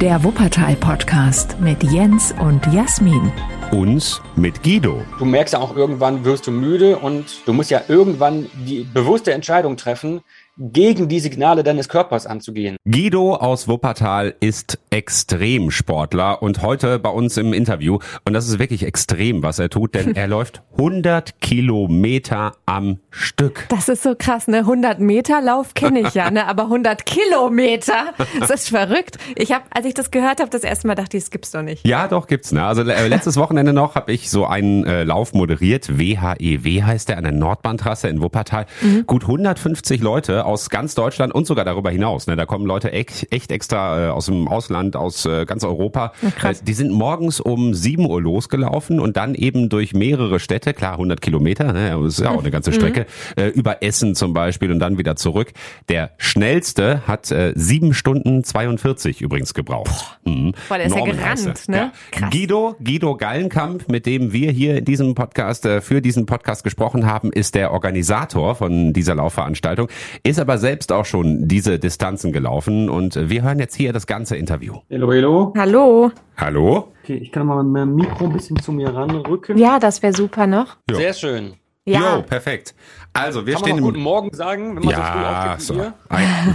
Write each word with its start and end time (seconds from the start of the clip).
Der 0.00 0.22
Wuppertal-Podcast 0.22 1.58
mit 1.58 1.82
Jens 1.82 2.34
und 2.38 2.66
Jasmin. 2.70 3.32
Uns 3.70 4.20
mit 4.36 4.62
Guido. 4.62 5.02
Du 5.18 5.24
merkst 5.24 5.54
ja 5.54 5.58
auch 5.58 5.74
irgendwann 5.74 6.22
wirst 6.22 6.46
du 6.46 6.50
müde 6.50 6.98
und 6.98 7.24
du 7.46 7.54
musst 7.54 7.70
ja 7.70 7.80
irgendwann 7.88 8.46
die 8.66 8.84
bewusste 8.84 9.32
Entscheidung 9.32 9.78
treffen, 9.78 10.20
gegen 10.58 11.08
die 11.08 11.20
Signale 11.20 11.62
deines 11.62 11.88
Körpers 11.88 12.26
anzugehen. 12.26 12.76
Guido 12.84 13.34
aus 13.34 13.68
Wuppertal 13.68 14.34
ist 14.40 14.78
Extremsportler 14.90 16.42
und 16.42 16.62
heute 16.62 16.98
bei 16.98 17.10
uns 17.10 17.36
im 17.36 17.52
Interview. 17.52 17.98
Und 18.24 18.32
das 18.32 18.48
ist 18.48 18.58
wirklich 18.58 18.84
extrem, 18.84 19.42
was 19.42 19.58
er 19.58 19.68
tut, 19.68 19.94
denn 19.94 20.16
er 20.16 20.26
läuft 20.28 20.62
100 20.72 21.40
Kilometer 21.40 22.54
am 22.64 22.98
Stück. 23.10 23.66
Das 23.68 23.88
ist 23.88 24.02
so 24.02 24.14
krass, 24.16 24.48
ne? 24.48 24.58
100 24.58 24.98
Meter 24.98 25.42
Lauf 25.42 25.74
kenne 25.74 26.00
ich 26.00 26.14
ja, 26.14 26.30
ne? 26.30 26.46
Aber 26.46 26.64
100 26.64 27.04
Kilometer, 27.04 28.14
das 28.40 28.50
ist 28.50 28.68
verrückt. 28.70 29.18
Ich 29.36 29.52
habe, 29.52 29.64
als 29.70 29.84
ich 29.84 29.94
das 29.94 30.10
gehört 30.10 30.40
habe, 30.40 30.48
das 30.50 30.62
erste 30.62 30.86
Mal 30.86 30.94
dachte 30.94 31.18
ich, 31.18 31.24
das 31.24 31.30
gibt's 31.30 31.50
doch 31.50 31.62
nicht. 31.62 31.86
Ja, 31.86 32.08
doch 32.08 32.26
gibt's. 32.26 32.52
Ne? 32.52 32.64
Also 32.64 32.82
äh, 32.82 33.08
letztes 33.08 33.36
Wochenende 33.36 33.74
noch 33.74 33.94
habe 33.94 34.12
ich 34.12 34.30
so 34.30 34.46
einen 34.46 34.86
äh, 34.86 35.04
Lauf 35.04 35.34
moderiert. 35.34 35.98
WHEW 35.98 36.82
heißt 36.82 37.10
der 37.10 37.18
an 37.18 37.24
der 37.24 37.32
Nordbahntrasse 37.32 38.08
in 38.08 38.22
Wuppertal. 38.22 38.64
Mhm. 38.80 39.06
Gut 39.06 39.22
150 39.24 40.00
Leute 40.00 40.45
aus 40.46 40.70
ganz 40.70 40.94
Deutschland 40.94 41.34
und 41.34 41.46
sogar 41.46 41.64
darüber 41.64 41.90
hinaus. 41.90 42.26
Ne? 42.26 42.36
Da 42.36 42.46
kommen 42.46 42.66
Leute 42.66 42.92
echt, 42.92 43.32
echt 43.32 43.50
extra 43.50 44.06
äh, 44.06 44.10
aus 44.10 44.26
dem 44.26 44.48
Ausland, 44.48 44.96
aus 44.96 45.26
äh, 45.26 45.44
ganz 45.44 45.64
Europa. 45.64 46.12
Ja, 46.22 46.50
äh, 46.50 46.54
die 46.62 46.74
sind 46.74 46.92
morgens 46.92 47.40
um 47.40 47.74
7 47.74 48.06
Uhr 48.06 48.22
losgelaufen 48.22 49.00
und 49.00 49.16
dann 49.16 49.34
eben 49.34 49.68
durch 49.68 49.94
mehrere 49.94 50.40
Städte, 50.40 50.74
klar 50.74 50.92
100 50.92 51.20
Kilometer, 51.20 51.72
ne? 51.72 51.98
das 52.02 52.14
ist 52.14 52.20
ja 52.20 52.30
auch 52.30 52.40
eine 52.40 52.50
ganze 52.50 52.72
Strecke, 52.72 53.06
mhm. 53.36 53.42
äh, 53.42 53.48
über 53.48 53.82
Essen 53.82 54.14
zum 54.14 54.32
Beispiel 54.32 54.70
und 54.70 54.78
dann 54.78 54.98
wieder 54.98 55.16
zurück. 55.16 55.52
Der 55.88 56.12
schnellste 56.18 57.06
hat 57.06 57.30
äh, 57.30 57.52
7 57.54 57.94
Stunden 57.94 58.44
42 58.44 59.20
übrigens 59.20 59.54
gebraucht. 59.54 60.18
Mhm. 60.24 60.52
Boah, 60.68 60.78
der 60.78 60.86
ist 60.86 60.96
ja 60.96 61.04
gerannt, 61.04 61.68
ne? 61.68 61.92
Ja. 62.18 62.28
Guido, 62.30 62.76
Guido 62.82 63.16
Gallenkamp, 63.16 63.88
mit 63.88 64.06
dem 64.06 64.32
wir 64.32 64.50
hier 64.50 64.78
in 64.78 64.84
diesem 64.84 65.14
Podcast, 65.14 65.66
äh, 65.66 65.80
für 65.80 66.00
diesen 66.00 66.26
Podcast 66.26 66.64
gesprochen 66.64 67.06
haben, 67.06 67.32
ist 67.32 67.54
der 67.54 67.72
Organisator 67.72 68.54
von 68.54 68.92
dieser 68.92 69.14
Laufveranstaltung, 69.14 69.88
ist 70.22 70.35
aber 70.38 70.58
selbst 70.58 70.92
auch 70.92 71.04
schon 71.04 71.48
diese 71.48 71.78
Distanzen 71.78 72.32
gelaufen 72.32 72.88
und 72.88 73.16
wir 73.30 73.42
hören 73.42 73.58
jetzt 73.58 73.74
hier 73.74 73.92
das 73.92 74.06
ganze 74.06 74.36
Interview. 74.36 74.76
Hallo, 74.90 75.10
hallo. 75.10 75.52
Hallo. 75.56 76.10
Hallo. 76.36 76.92
Okay, 77.02 77.16
ich 77.16 77.32
kann 77.32 77.46
mal 77.46 77.62
mein 77.62 77.94
Mikro 77.94 78.24
ein 78.24 78.32
bisschen 78.32 78.56
zu 78.56 78.72
mir 78.72 78.92
ranrücken. 78.92 79.56
Ja, 79.58 79.78
das 79.78 80.02
wäre 80.02 80.12
super 80.12 80.46
noch. 80.46 80.76
Jo. 80.90 80.96
Sehr 80.96 81.12
schön. 81.12 81.54
Ja. 81.88 82.16
Jo, 82.16 82.22
perfekt. 82.22 82.74
Also, 83.12 83.46
wir 83.46 83.54
Kann 83.54 83.62
stehen 83.62 83.76
man 83.76 83.84
guten 83.84 84.00
Morgen 84.00 84.34
sagen, 84.34 84.76
wenn 84.76 84.82
man 84.82 84.90
ja, 84.90 84.96
so 84.96 85.12
früh 85.12 85.24
aufsteht 85.24 85.76
so. 85.76 85.92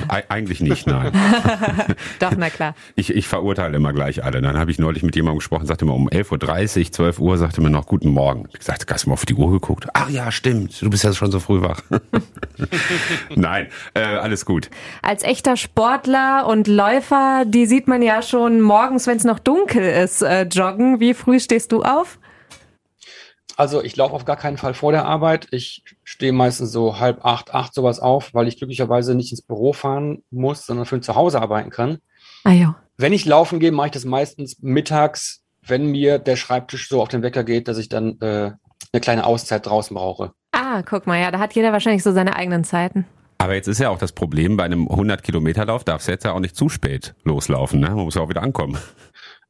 Eig 0.10 0.26
eigentlich 0.28 0.60
nicht, 0.60 0.86
nein. 0.86 1.12
Doch, 2.20 2.34
na 2.38 2.50
klar. 2.50 2.76
Ich, 2.96 3.16
ich 3.16 3.28
verurteile 3.30 3.78
immer 3.78 3.94
gleich 3.94 4.24
alle. 4.26 4.42
Dann 4.42 4.60
habe 4.60 4.70
ich 4.70 4.78
neulich 4.78 5.04
mit 5.04 5.16
jemandem 5.16 5.40
gesprochen, 5.40 5.66
sagte 5.66 5.86
mir 5.86 5.94
um 5.94 6.10
11.30 6.10 6.80
Uhr, 6.80 6.92
12 6.92 7.20
Uhr, 7.20 7.38
sagte 7.38 7.62
mir 7.62 7.70
noch 7.70 7.88
guten 7.88 8.10
Morgen. 8.10 8.50
Ich 8.60 8.66
sagte, 8.66 8.94
hast 8.94 9.06
du 9.06 9.10
mal 9.10 9.14
auf 9.14 9.26
die 9.26 9.34
Uhr 9.34 9.50
geguckt? 9.52 9.88
Ach 9.94 10.10
ja, 10.10 10.32
stimmt, 10.32 10.82
du 10.82 10.90
bist 10.90 11.06
ja 11.06 11.14
schon 11.14 11.32
so 11.32 11.40
früh 11.40 11.62
wach. 11.62 11.82
nein, 13.36 13.70
äh, 13.94 14.02
alles 14.02 14.46
gut. 14.46 14.70
Als 15.02 15.24
echter 15.24 15.56
Sportler 15.56 16.46
und 16.46 16.68
Läufer, 16.68 17.46
die 17.48 17.66
sieht 17.68 17.88
man 17.88 18.02
ja 18.02 18.22
schon 18.22 18.60
morgens, 18.62 19.08
wenn 19.08 19.18
es 19.18 19.24
noch 19.24 19.40
dunkel 19.40 19.84
ist, 19.84 20.22
äh, 20.22 20.44
joggen. 20.44 21.00
Wie 21.00 21.14
früh 21.14 21.40
stehst 21.40 21.72
du 21.72 21.84
auf? 21.84 22.20
Also 23.62 23.84
ich 23.84 23.96
laufe 23.96 24.16
auf 24.16 24.26
gar 24.26 24.38
keinen 24.38 24.58
Fall 24.58 24.74
vor 24.74 24.92
der 24.92 25.06
Arbeit. 25.06 25.48
Ich 25.52 25.84
stehe 26.04 26.34
meistens 26.34 26.72
so 26.72 27.00
halb 27.00 27.24
acht, 27.24 27.54
acht 27.54 27.76
sowas 27.76 28.00
auf, 28.00 28.34
weil 28.34 28.48
ich 28.48 28.58
glücklicherweise 28.58 29.14
nicht 29.14 29.30
ins 29.30 29.44
Büro 29.44 29.72
fahren 29.72 30.24
muss, 30.32 30.66
sondern 30.66 30.88
für 30.88 31.00
zu 31.00 31.14
Hause 31.14 31.40
arbeiten 31.40 31.70
kann. 31.70 32.00
Ah 32.44 32.54
ja. 32.54 32.76
Wenn 32.98 33.14
ich 33.14 33.24
laufen 33.24 33.60
gehe, 33.60 33.72
mache 33.72 33.86
ich 33.86 33.92
das 33.92 34.04
meistens 34.04 34.58
mittags, 34.64 35.44
wenn 35.62 35.86
mir 35.86 36.18
der 36.18 36.38
Schreibtisch 36.38 36.90
so 36.90 37.04
auf 37.04 37.10
den 37.10 37.22
Wecker 37.22 37.44
geht, 37.44 37.68
dass 37.68 37.78
ich 37.78 37.88
dann 37.88 38.20
äh, 38.20 38.54
eine 38.94 39.00
kleine 39.00 39.28
Auszeit 39.28 39.64
draußen 39.64 39.96
brauche. 39.96 40.32
Ah, 40.54 40.82
guck 40.82 41.06
mal, 41.06 41.22
ja, 41.22 41.30
da 41.30 41.38
hat 41.38 41.54
jeder 41.54 41.72
wahrscheinlich 41.72 42.02
so 42.02 42.14
seine 42.14 42.36
eigenen 42.36 42.64
Zeiten. 42.64 43.06
Aber 43.38 43.54
jetzt 43.54 43.68
ist 43.68 43.80
ja 43.80 43.90
auch 43.90 44.00
das 44.00 44.14
Problem, 44.14 44.58
bei 44.58 44.64
einem 44.64 44.88
100-Kilometer-Lauf 44.88 45.84
darfst 45.84 46.08
du 46.08 46.14
jetzt 46.14 46.26
ja 46.26 46.32
auch 46.32 46.40
nicht 46.40 46.56
zu 46.56 46.68
spät 46.68 47.14
loslaufen. 47.26 47.80
Ne? 47.80 47.90
Man 47.90 48.06
muss 48.06 48.16
ja 48.16 48.24
auch 48.24 48.30
wieder 48.30 48.42
ankommen. 48.42 48.80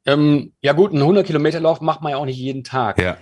Ähm, 0.05 0.51
ja 0.61 0.73
gut, 0.73 0.91
einen 0.91 1.03
100-Kilometer-Lauf 1.03 1.79
macht 1.79 2.01
man 2.01 2.11
ja 2.11 2.17
auch 2.17 2.25
nicht 2.25 2.37
jeden 2.37 2.63
Tag. 2.63 2.99
Ja. 2.99 3.17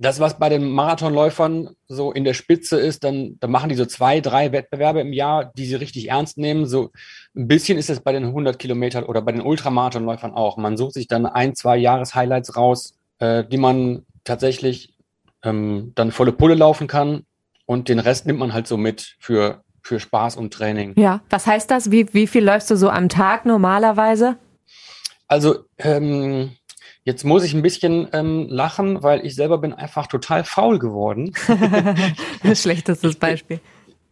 Das, 0.00 0.20
was 0.20 0.38
bei 0.38 0.48
den 0.48 0.70
Marathonläufern 0.70 1.70
so 1.88 2.12
in 2.12 2.22
der 2.22 2.34
Spitze 2.34 2.78
ist, 2.78 3.02
dann, 3.02 3.36
dann 3.40 3.50
machen 3.50 3.68
die 3.68 3.74
so 3.74 3.84
zwei, 3.84 4.20
drei 4.20 4.52
Wettbewerbe 4.52 5.00
im 5.00 5.12
Jahr, 5.12 5.52
die 5.56 5.66
sie 5.66 5.74
richtig 5.74 6.08
ernst 6.08 6.38
nehmen. 6.38 6.66
So 6.66 6.92
ein 7.36 7.48
bisschen 7.48 7.78
ist 7.78 7.90
es 7.90 8.00
bei 8.00 8.12
den 8.12 8.24
100 8.24 8.58
Kilometern 8.58 9.04
oder 9.04 9.22
bei 9.22 9.32
den 9.32 9.42
Ultramarathonläufern 9.42 10.32
auch. 10.32 10.56
Man 10.56 10.76
sucht 10.76 10.94
sich 10.94 11.08
dann 11.08 11.26
ein, 11.26 11.56
zwei 11.56 11.76
Jahreshighlights 11.76 12.56
raus, 12.56 12.94
äh, 13.18 13.42
die 13.44 13.56
man 13.56 14.04
tatsächlich 14.22 14.94
ähm, 15.42 15.92
dann 15.96 16.12
volle 16.12 16.32
Pulle 16.32 16.54
laufen 16.54 16.86
kann. 16.86 17.24
Und 17.66 17.88
den 17.88 17.98
Rest 17.98 18.26
nimmt 18.26 18.38
man 18.38 18.52
halt 18.52 18.66
so 18.66 18.76
mit 18.76 19.16
für, 19.18 19.62
für 19.82 19.98
Spaß 19.98 20.36
und 20.36 20.54
Training. 20.54 20.94
Ja, 20.96 21.22
was 21.28 21.46
heißt 21.46 21.70
das? 21.70 21.90
Wie, 21.90 22.14
wie 22.14 22.26
viel 22.26 22.44
läufst 22.44 22.70
du 22.70 22.76
so 22.76 22.88
am 22.88 23.08
Tag 23.08 23.44
normalerweise? 23.46 24.36
Also, 25.26 25.64
ähm, 25.76 26.52
Jetzt 27.04 27.24
muss 27.24 27.44
ich 27.44 27.54
ein 27.54 27.62
bisschen 27.62 28.08
ähm, 28.12 28.46
lachen, 28.48 29.02
weil 29.02 29.24
ich 29.24 29.34
selber 29.34 29.58
bin 29.58 29.72
einfach 29.72 30.06
total 30.06 30.44
faul 30.44 30.78
geworden. 30.78 31.32
das 32.42 32.62
schlechteste 32.62 33.10
Beispiel. 33.10 33.60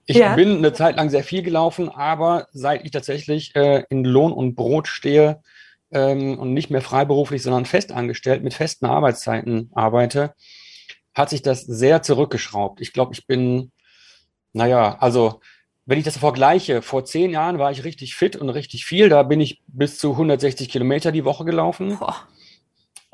Ich 0.07 0.17
ja. 0.17 0.35
bin 0.35 0.59
eine 0.59 0.73
Zeit 0.73 0.97
lang 0.97 1.11
sehr 1.11 1.25
viel 1.25 1.43
gelaufen, 1.43 1.89
aber 1.89 2.47
seit 2.53 2.85
ich 2.85 2.93
tatsächlich 2.93 3.55
äh, 3.57 3.85
in 3.91 4.05
Lohn 4.05 4.33
und 4.33 4.55
Brot 4.55 4.87
stehe 4.87 5.43
ähm, 5.91 6.39
und 6.39 6.55
nicht 6.55 6.71
mehr 6.71 6.81
freiberuflich, 6.81 7.43
sondern 7.43 7.67
festangestellt 7.67 8.45
mit 8.45 8.55
festen 8.55 8.87
Arbeitszeiten 8.87 9.71
arbeite, 9.75 10.35
hat 11.13 11.31
sich 11.31 11.43
das 11.43 11.63
sehr 11.63 12.03
zurückgeschraubt. 12.03 12.81
Ich 12.81 12.93
glaube, 12.93 13.15
ich 13.15 13.27
bin, 13.27 13.73
naja, 14.53 14.97
also 15.01 15.41
wenn 15.87 15.99
ich 15.99 16.05
das 16.05 16.19
vergleiche, 16.19 16.83
vor 16.83 17.05
zehn 17.05 17.31
Jahren 17.31 17.59
war 17.59 17.71
ich 17.71 17.85
richtig 17.85 18.17
fit 18.17 18.37
und 18.37 18.49
richtig 18.51 18.85
viel. 18.85 19.09
Da 19.09 19.23
bin 19.23 19.41
ich 19.41 19.63
bis 19.67 19.99
zu 19.99 20.13
160 20.13 20.69
Kilometer 20.69 21.13
die 21.13 21.25
Woche 21.25 21.45
gelaufen. 21.45 21.99
Boah. 21.99 22.27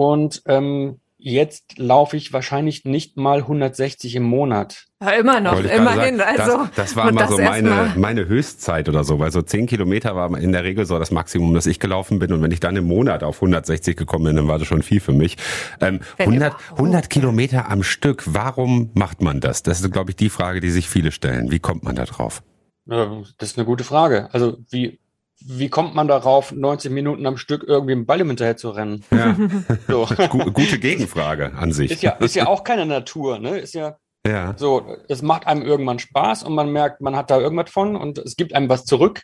Und 0.03 0.43
ähm, 0.47 0.99
jetzt 1.17 1.79
laufe 1.79 2.17
ich 2.17 2.33
wahrscheinlich 2.33 2.85
nicht 2.85 3.17
mal 3.17 3.39
160 3.39 4.17
im 4.17 4.25
Monat. 4.25 4.87
Ja, 5.01 5.11
immer 5.11 5.41
noch, 5.41 5.61
immerhin. 5.63 6.19
Sagen, 6.19 6.41
also, 6.41 6.57
das, 6.59 6.75
das 6.75 6.97
war 6.97 7.09
immer 7.09 7.29
so 7.29 7.39
meine, 7.39 7.93
meine 7.97 8.27
Höchstzeit 8.27 8.89
oder 8.89 9.05
so, 9.05 9.21
weil 9.21 9.31
so 9.31 9.43
10 9.43 9.67
Kilometer 9.67 10.17
war 10.17 10.37
in 10.37 10.51
der 10.51 10.65
Regel 10.65 10.85
so 10.87 10.99
das 10.99 11.13
Maximum, 11.13 11.55
das 11.55 11.67
ich 11.67 11.79
gelaufen 11.79 12.19
bin. 12.19 12.33
Und 12.33 12.43
wenn 12.43 12.51
ich 12.51 12.59
dann 12.59 12.75
im 12.75 12.89
Monat 12.89 13.23
auf 13.23 13.37
160 13.37 13.97
gekommen 13.97 14.25
bin, 14.25 14.37
dann 14.37 14.49
war 14.49 14.59
das 14.59 14.67
schon 14.67 14.83
viel 14.83 14.99
für 14.99 15.13
mich. 15.13 15.37
Ähm, 15.81 16.01
100, 16.19 16.55
100 16.73 17.09
Kilometer 17.09 17.71
am 17.71 17.85
Stück, 17.85 18.25
warum 18.27 18.91
macht 18.95 19.23
man 19.23 19.41
das? 19.41 19.63
Das 19.63 19.81
ist, 19.81 19.93
glaube 19.93 20.11
ich, 20.11 20.17
die 20.17 20.31
Frage, 20.31 20.59
die 20.59 20.71
sich 20.71 20.89
viele 20.89 21.13
stellen. 21.13 21.53
Wie 21.53 21.61
kommt 21.61 21.85
man 21.85 21.95
da 21.95 22.07
drauf? 22.07 22.43
Das 22.85 23.51
ist 23.51 23.59
eine 23.59 23.65
gute 23.65 23.85
Frage. 23.85 24.29
Also 24.33 24.59
wie, 24.71 24.99
wie 25.47 25.69
kommt 25.69 25.95
man 25.95 26.09
darauf, 26.09 26.53
90 26.53 26.91
Minuten 26.91 27.27
am 27.27 27.37
Stück 27.37 27.65
irgendwie 27.67 27.93
im 27.93 28.07
Ball 28.07 28.19
hinterher 28.19 28.57
zu 28.57 28.71
rennen? 28.71 29.05
Ja. 29.11 29.37
So. 29.89 30.07
Gute 30.53 30.79
Gegenfrage 30.79 31.53
an 31.55 31.73
sich. 31.73 31.91
Ist 31.91 32.03
ja, 32.03 32.13
ist 32.13 32.35
ja 32.35 32.47
auch 32.47 32.65
keine 32.65 32.87
Natur, 32.87 33.39
ne? 33.39 33.59
Ist 33.59 33.75
ja, 33.75 33.97
ja. 34.27 34.55
So, 34.57 34.97
es 35.09 35.23
macht 35.23 35.47
einem 35.47 35.63
irgendwann 35.63 35.99
Spaß 35.99 36.45
und 36.45 36.55
man 36.55 36.71
merkt, 36.71 37.01
man 37.01 37.17
hat 37.17 37.31
da 37.31 37.39
irgendwas 37.39 37.71
von 37.71 37.97
und 37.97 38.19
es 38.19 38.37
gibt 38.37 38.55
einem 38.55 38.69
was 38.69 38.85
zurück. 38.85 39.23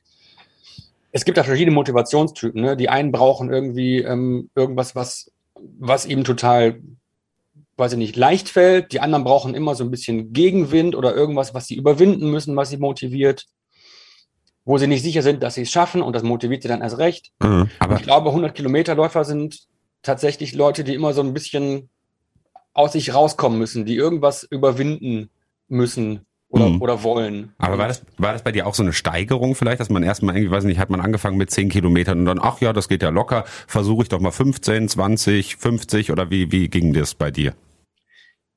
Es 1.12 1.24
gibt 1.24 1.38
da 1.38 1.44
verschiedene 1.44 1.74
Motivationstypen, 1.74 2.60
ne? 2.60 2.76
Die 2.76 2.88
einen 2.88 3.12
brauchen 3.12 3.50
irgendwie 3.50 3.98
ähm, 3.98 4.50
irgendwas, 4.54 4.94
was, 4.94 5.30
was 5.78 6.04
eben 6.04 6.24
total, 6.24 6.80
weiß 7.76 7.92
ich 7.92 7.98
nicht, 7.98 8.16
leicht 8.16 8.48
fällt. 8.48 8.92
Die 8.92 9.00
anderen 9.00 9.24
brauchen 9.24 9.54
immer 9.54 9.74
so 9.74 9.84
ein 9.84 9.90
bisschen 9.90 10.32
Gegenwind 10.32 10.94
oder 10.94 11.14
irgendwas, 11.14 11.54
was 11.54 11.66
sie 11.66 11.76
überwinden 11.76 12.30
müssen, 12.30 12.56
was 12.56 12.70
sie 12.70 12.78
motiviert 12.78 13.46
wo 14.68 14.76
sie 14.76 14.86
nicht 14.86 15.02
sicher 15.02 15.22
sind, 15.22 15.42
dass 15.42 15.54
sie 15.54 15.62
es 15.62 15.70
schaffen 15.70 16.02
und 16.02 16.12
das 16.12 16.22
motiviert 16.22 16.60
sie 16.60 16.68
dann 16.68 16.82
erst 16.82 16.98
recht. 16.98 17.32
Mhm, 17.42 17.70
aber 17.78 17.96
ich 17.96 18.02
glaube, 18.02 18.28
100 18.28 18.54
Kilometerläufer 18.54 19.24
sind 19.24 19.66
tatsächlich 20.02 20.54
Leute, 20.54 20.84
die 20.84 20.92
immer 20.92 21.14
so 21.14 21.22
ein 21.22 21.32
bisschen 21.32 21.88
aus 22.74 22.92
sich 22.92 23.14
rauskommen 23.14 23.58
müssen, 23.58 23.86
die 23.86 23.96
irgendwas 23.96 24.42
überwinden 24.42 25.30
müssen 25.68 26.26
oder, 26.50 26.68
mhm. 26.68 26.82
oder 26.82 27.02
wollen. 27.02 27.54
Aber 27.56 27.78
war 27.78 27.88
das, 27.88 28.02
war 28.18 28.34
das 28.34 28.42
bei 28.42 28.52
dir 28.52 28.66
auch 28.66 28.74
so 28.74 28.82
eine 28.82 28.92
Steigerung 28.92 29.54
vielleicht, 29.54 29.80
dass 29.80 29.88
man 29.88 30.02
erstmal 30.02 30.36
irgendwie, 30.36 30.54
weiß 30.54 30.64
nicht, 30.64 30.78
hat 30.78 30.90
man 30.90 31.00
angefangen 31.00 31.38
mit 31.38 31.50
10 31.50 31.70
Kilometern 31.70 32.18
und 32.18 32.26
dann, 32.26 32.38
ach 32.38 32.60
ja, 32.60 32.74
das 32.74 32.88
geht 32.88 33.02
ja 33.02 33.08
locker, 33.08 33.44
versuche 33.66 34.02
ich 34.02 34.10
doch 34.10 34.20
mal 34.20 34.32
15, 34.32 34.90
20, 34.90 35.56
50 35.56 36.12
oder 36.12 36.30
wie, 36.30 36.52
wie 36.52 36.68
ging 36.68 36.92
das 36.92 37.14
bei 37.14 37.30
dir? 37.30 37.54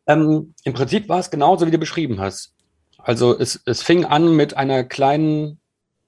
Ähm, 0.07 0.56
Im 0.65 0.74
Prinzip 0.74 1.07
war 1.07 1.19
es 1.19 1.31
genauso, 1.31 1.68
wie 1.68 1.71
du 1.71 1.77
beschrieben 1.77 2.19
hast. 2.19 2.53
Also 2.97 3.39
es, 3.39 3.62
es 3.65 3.81
fing 3.81 4.03
an 4.03 4.35
mit 4.35 4.57
einer 4.57 4.83
kleinen 4.83 5.60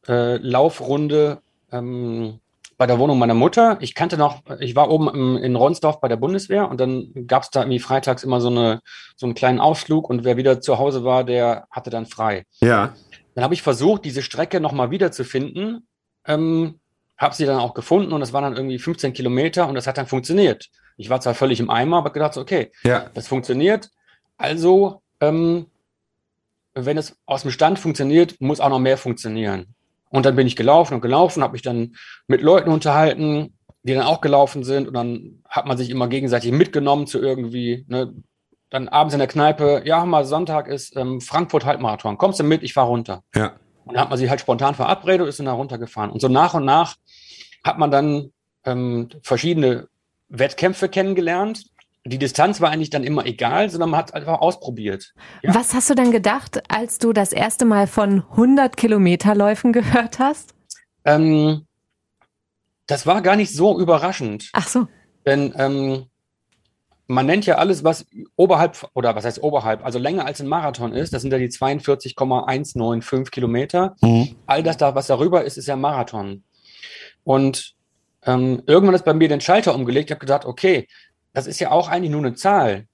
äh, 0.07 0.37
Laufrunde 0.37 1.41
ähm, 1.71 2.39
bei 2.77 2.87
der 2.87 2.99
Wohnung 2.99 3.19
meiner 3.19 3.33
Mutter. 3.33 3.77
Ich 3.81 3.95
kannte 3.95 4.17
noch, 4.17 4.41
ich 4.59 4.75
war 4.75 4.89
oben 4.89 5.07
im, 5.09 5.37
in 5.37 5.55
Ronsdorf 5.55 6.01
bei 6.01 6.07
der 6.07 6.17
Bundeswehr 6.17 6.69
und 6.69 6.79
dann 6.79 7.27
gab 7.27 7.43
es 7.43 7.49
da 7.49 7.61
irgendwie 7.61 7.79
freitags 7.79 8.23
immer 8.23 8.41
so, 8.41 8.49
eine, 8.49 8.81
so 9.15 9.25
einen 9.25 9.35
kleinen 9.35 9.59
Ausflug 9.59 10.09
und 10.09 10.23
wer 10.23 10.37
wieder 10.37 10.61
zu 10.61 10.79
Hause 10.79 11.03
war, 11.03 11.23
der 11.23 11.67
hatte 11.71 11.89
dann 11.89 12.05
frei. 12.05 12.45
Ja. 12.61 12.93
Dann 13.35 13.43
habe 13.43 13.53
ich 13.53 13.61
versucht, 13.61 14.05
diese 14.05 14.21
Strecke 14.21 14.59
nochmal 14.59 14.91
wiederzufinden. 14.91 15.87
Ähm, 16.25 16.79
habe 17.17 17.35
sie 17.35 17.45
dann 17.45 17.59
auch 17.59 17.73
gefunden 17.73 18.11
und 18.11 18.19
das 18.19 18.33
waren 18.33 18.43
dann 18.43 18.55
irgendwie 18.55 18.79
15 18.79 19.13
Kilometer 19.13 19.67
und 19.67 19.75
das 19.75 19.87
hat 19.87 19.97
dann 19.97 20.07
funktioniert. 20.07 20.69
Ich 20.97 21.09
war 21.09 21.21
zwar 21.21 21.33
völlig 21.33 21.59
im 21.59 21.69
Eimer, 21.69 21.97
aber 21.97 22.11
gedacht, 22.11 22.37
okay, 22.37 22.71
ja. 22.83 23.09
das 23.13 23.27
funktioniert. 23.27 23.89
Also, 24.37 25.01
ähm, 25.19 25.67
wenn 26.73 26.97
es 26.97 27.15
aus 27.25 27.43
dem 27.43 27.51
Stand 27.51 27.79
funktioniert, 27.79 28.39
muss 28.41 28.59
auch 28.59 28.69
noch 28.69 28.79
mehr 28.79 28.97
funktionieren. 28.97 29.72
Und 30.13 30.27
dann 30.27 30.35
bin 30.35 30.45
ich 30.45 30.55
gelaufen 30.55 30.93
und 30.93 31.01
gelaufen, 31.01 31.41
habe 31.41 31.53
mich 31.53 31.63
dann 31.63 31.95
mit 32.27 32.41
Leuten 32.41 32.69
unterhalten, 32.69 33.57
die 33.81 33.95
dann 33.95 34.05
auch 34.05 34.21
gelaufen 34.21 34.63
sind 34.63 34.87
und 34.87 34.93
dann 34.93 35.41
hat 35.49 35.65
man 35.65 35.75
sich 35.75 35.89
immer 35.89 36.07
gegenseitig 36.07 36.51
mitgenommen 36.51 37.07
zu 37.07 37.19
irgendwie, 37.19 37.83
ne, 37.87 38.13
dann 38.69 38.87
abends 38.89 39.15
in 39.15 39.19
der 39.19 39.27
Kneipe, 39.27 39.81
ja, 39.85 40.05
mal 40.05 40.23
Sonntag 40.23 40.67
ist 40.67 40.95
ähm, 40.95 41.19
Frankfurt 41.19 41.65
Halbmarathon, 41.65 42.19
kommst 42.19 42.39
du 42.39 42.43
mit, 42.43 42.61
ich 42.61 42.73
fahr 42.73 42.85
runter. 42.85 43.23
Ja. 43.33 43.53
Und 43.85 43.95
dann 43.95 44.03
hat 44.03 44.09
man 44.11 44.19
sich 44.19 44.29
halt 44.29 44.39
spontan 44.39 44.75
verabredet 44.75 45.21
und 45.21 45.29
ist 45.29 45.39
dann 45.39 45.47
da 45.47 45.53
runtergefahren. 45.53 46.11
Und 46.11 46.21
so 46.21 46.27
nach 46.27 46.53
und 46.53 46.63
nach 46.63 46.95
hat 47.63 47.79
man 47.79 47.89
dann 47.89 48.31
ähm, 48.65 49.09
verschiedene 49.23 49.87
Wettkämpfe 50.29 50.89
kennengelernt. 50.89 51.65
Die 52.05 52.17
Distanz 52.17 52.59
war 52.59 52.69
eigentlich 52.69 52.89
dann 52.89 53.03
immer 53.03 53.25
egal, 53.25 53.69
sondern 53.69 53.91
man 53.91 53.99
hat 53.99 54.13
einfach 54.13 54.41
ausprobiert. 54.41 55.13
Ja. 55.41 55.55
Was 55.55 55.73
hast 55.73 55.89
du 55.89 55.95
dann 55.95 56.11
gedacht, 56.11 56.61
als 56.69 56.97
du 56.97 57.13
das 57.13 57.31
erste 57.31 57.63
Mal 57.63 57.87
von 57.87 58.23
100 58.31 58.75
Kilometerläufen 58.75 59.71
gehört 59.71 60.19
hast? 60.19 60.53
Ähm, 61.05 61.65
das 62.87 63.05
war 63.05 63.21
gar 63.21 63.37
nicht 63.37 63.53
so 63.53 63.79
überraschend. 63.79 64.49
Ach 64.53 64.67
so. 64.67 64.87
Denn 65.25 65.53
ähm, 65.57 66.07
man 67.07 67.25
nennt 67.25 67.45
ja 67.45 67.55
alles, 67.55 67.83
was 67.83 68.05
oberhalb, 68.35 68.89
oder 68.93 69.15
was 69.15 69.25
heißt 69.25 69.41
oberhalb, 69.41 69.85
also 69.85 69.99
länger 69.99 70.25
als 70.25 70.41
ein 70.41 70.47
Marathon 70.47 70.93
ist, 70.93 71.13
das 71.13 71.21
sind 71.21 71.31
ja 71.31 71.37
die 71.37 71.49
42,195 71.49 73.31
Kilometer. 73.31 73.95
Mhm. 74.01 74.35
All 74.45 74.63
das 74.63 74.77
da, 74.77 74.95
was 74.95 75.07
darüber 75.07 75.43
ist, 75.43 75.57
ist 75.57 75.67
ja 75.67 75.75
Marathon. 75.75 76.43
Und 77.23 77.75
ähm, 78.25 78.63
irgendwann 78.67 78.95
ist 78.95 79.05
bei 79.05 79.13
mir 79.13 79.27
den 79.27 79.41
Schalter 79.41 79.75
umgelegt. 79.75 80.09
Ich 80.09 80.11
habe 80.11 80.19
gedacht, 80.19 80.45
okay, 80.45 80.87
das 81.33 81.47
ist 81.47 81.59
ja 81.59 81.71
auch 81.71 81.89
eigentlich 81.89 82.11
nur 82.11 82.21
eine 82.21 82.35
Zahl. 82.35 82.85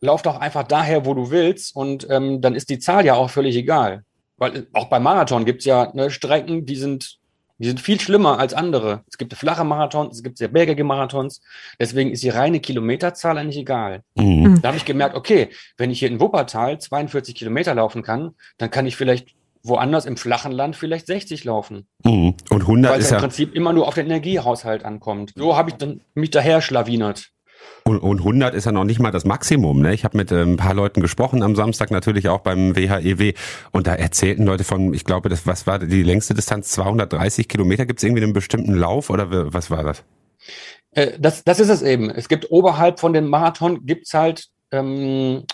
Lauf 0.00 0.22
doch 0.22 0.38
einfach 0.40 0.64
daher, 0.64 1.06
wo 1.06 1.14
du 1.14 1.30
willst, 1.30 1.74
und 1.74 2.06
ähm, 2.10 2.40
dann 2.40 2.54
ist 2.54 2.68
die 2.68 2.78
Zahl 2.78 3.04
ja 3.04 3.14
auch 3.14 3.30
völlig 3.30 3.56
egal. 3.56 4.04
Weil 4.36 4.66
auch 4.74 4.86
beim 4.86 5.02
Marathon 5.02 5.46
gibt's 5.46 5.64
ja 5.64 5.90
ne, 5.94 6.10
Strecken, 6.10 6.66
die 6.66 6.76
sind, 6.76 7.18
die 7.58 7.68
sind 7.68 7.80
viel 7.80 7.98
schlimmer 7.98 8.38
als 8.38 8.52
andere. 8.52 9.02
Es 9.08 9.16
gibt 9.16 9.32
flache 9.32 9.64
Marathons, 9.64 10.16
es 10.16 10.22
gibt 10.22 10.36
sehr 10.36 10.48
bergige 10.48 10.84
Marathons. 10.84 11.40
Deswegen 11.80 12.10
ist 12.10 12.22
die 12.22 12.28
reine 12.28 12.60
Kilometerzahl 12.60 13.38
eigentlich 13.38 13.56
egal. 13.56 14.02
Mhm. 14.14 14.60
Da 14.60 14.68
habe 14.68 14.76
ich 14.76 14.84
gemerkt, 14.84 15.16
okay, 15.16 15.48
wenn 15.78 15.90
ich 15.90 16.00
hier 16.00 16.10
in 16.10 16.20
Wuppertal 16.20 16.78
42 16.78 17.34
Kilometer 17.34 17.74
laufen 17.74 18.02
kann, 18.02 18.32
dann 18.58 18.70
kann 18.70 18.86
ich 18.86 18.96
vielleicht 18.96 19.34
woanders 19.62 20.04
im 20.04 20.16
flachen 20.16 20.52
Land 20.52 20.76
vielleicht 20.76 21.06
60 21.06 21.44
laufen. 21.44 21.86
Mhm. 22.04 22.34
Und 22.50 22.60
100 22.62 22.92
Weil 22.92 22.98
ist 23.00 23.06
es 23.06 23.10
ja 23.10 23.16
im 23.16 23.22
Prinzip 23.22 23.54
immer 23.54 23.72
nur 23.72 23.88
auf 23.88 23.94
den 23.94 24.06
Energiehaushalt 24.06 24.84
ankommt. 24.84 25.32
So 25.34 25.56
habe 25.56 25.70
ich 25.70 25.76
dann 25.76 26.02
mich 26.14 26.30
daher 26.30 26.60
schlawinert. 26.60 27.30
Und, 27.84 28.00
und 28.00 28.18
100 28.18 28.54
ist 28.54 28.64
ja 28.64 28.72
noch 28.72 28.84
nicht 28.84 28.98
mal 28.98 29.12
das 29.12 29.24
Maximum. 29.24 29.80
Ne? 29.80 29.94
Ich 29.94 30.04
habe 30.04 30.16
mit 30.16 30.32
äh, 30.32 30.42
ein 30.42 30.56
paar 30.56 30.74
Leuten 30.74 31.00
gesprochen 31.00 31.42
am 31.44 31.54
Samstag, 31.54 31.92
natürlich 31.92 32.28
auch 32.28 32.40
beim 32.40 32.74
WHEW. 32.74 33.28
E 33.28 33.34
und 33.70 33.86
da 33.86 33.94
erzählten 33.94 34.44
Leute 34.44 34.64
von, 34.64 34.92
ich 34.92 35.04
glaube, 35.04 35.28
das 35.28 35.46
was 35.46 35.66
war 35.68 35.78
die 35.78 36.02
längste 36.02 36.34
Distanz? 36.34 36.70
230 36.70 37.48
Kilometer. 37.48 37.86
Gibt 37.86 38.00
es 38.00 38.04
irgendwie 38.04 38.24
einen 38.24 38.32
bestimmten 38.32 38.74
Lauf 38.74 39.08
oder 39.08 39.52
was 39.52 39.70
war 39.70 39.84
das? 39.84 40.02
Äh, 40.90 41.12
das, 41.18 41.44
das 41.44 41.60
ist 41.60 41.68
es 41.68 41.82
eben. 41.82 42.10
Es 42.10 42.28
gibt 42.28 42.50
oberhalb 42.50 42.98
von 42.98 43.12
den 43.12 43.28
Marathon 43.28 43.86
gibt's 43.86 44.14
halt 44.14 44.48
ähm, 44.72 45.44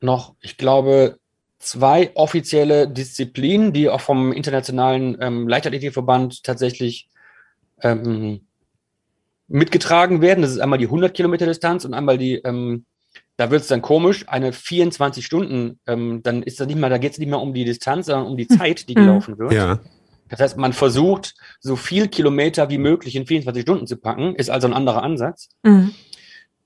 noch, 0.00 0.34
ich 0.40 0.56
glaube, 0.56 1.18
zwei 1.58 2.12
offizielle 2.14 2.88
Disziplinen, 2.88 3.72
die 3.72 3.88
auch 3.88 4.00
vom 4.00 4.32
Internationalen 4.32 5.18
ähm, 5.20 5.48
Leichtathletikverband 5.48 6.44
tatsächlich 6.44 7.08
ähm, 7.82 8.46
mitgetragen 9.48 10.20
werden. 10.20 10.42
Das 10.42 10.50
ist 10.50 10.58
einmal 10.58 10.78
die 10.78 10.86
100 10.86 11.14
Kilometer 11.14 11.46
Distanz 11.46 11.84
und 11.84 11.94
einmal 11.94 12.18
die, 12.18 12.36
ähm, 12.36 12.86
da 13.36 13.50
wird 13.50 13.62
es 13.62 13.68
dann 13.68 13.82
komisch, 13.82 14.28
eine 14.28 14.52
24 14.52 15.24
Stunden, 15.24 15.80
ähm, 15.86 16.22
dann 16.22 16.42
ist 16.42 16.60
das 16.60 16.66
nicht 16.66 16.78
mehr, 16.78 16.90
da 16.90 16.98
geht 16.98 17.12
es 17.12 17.18
nicht 17.18 17.28
mehr 17.28 17.40
um 17.40 17.52
die 17.52 17.64
Distanz, 17.64 18.06
sondern 18.06 18.26
um 18.26 18.36
die. 18.36 18.48
Zeit, 18.54 18.88
die 18.88 18.94
gelaufen 18.94 19.38
wird. 19.38 19.52
Ja. 19.52 19.80
Das 20.28 20.40
heißt, 20.40 20.56
man 20.56 20.72
versucht, 20.72 21.34
so 21.60 21.76
viel 21.76 22.08
Kilometer 22.08 22.70
wie 22.70 22.78
möglich 22.78 23.16
in 23.16 23.26
24 23.26 23.62
Stunden 23.62 23.86
zu 23.86 23.96
packen, 23.96 24.34
ist 24.34 24.50
also 24.50 24.66
ein 24.66 24.74
anderer 24.74 25.02
Ansatz. 25.02 25.48
Mhm. 25.62 25.92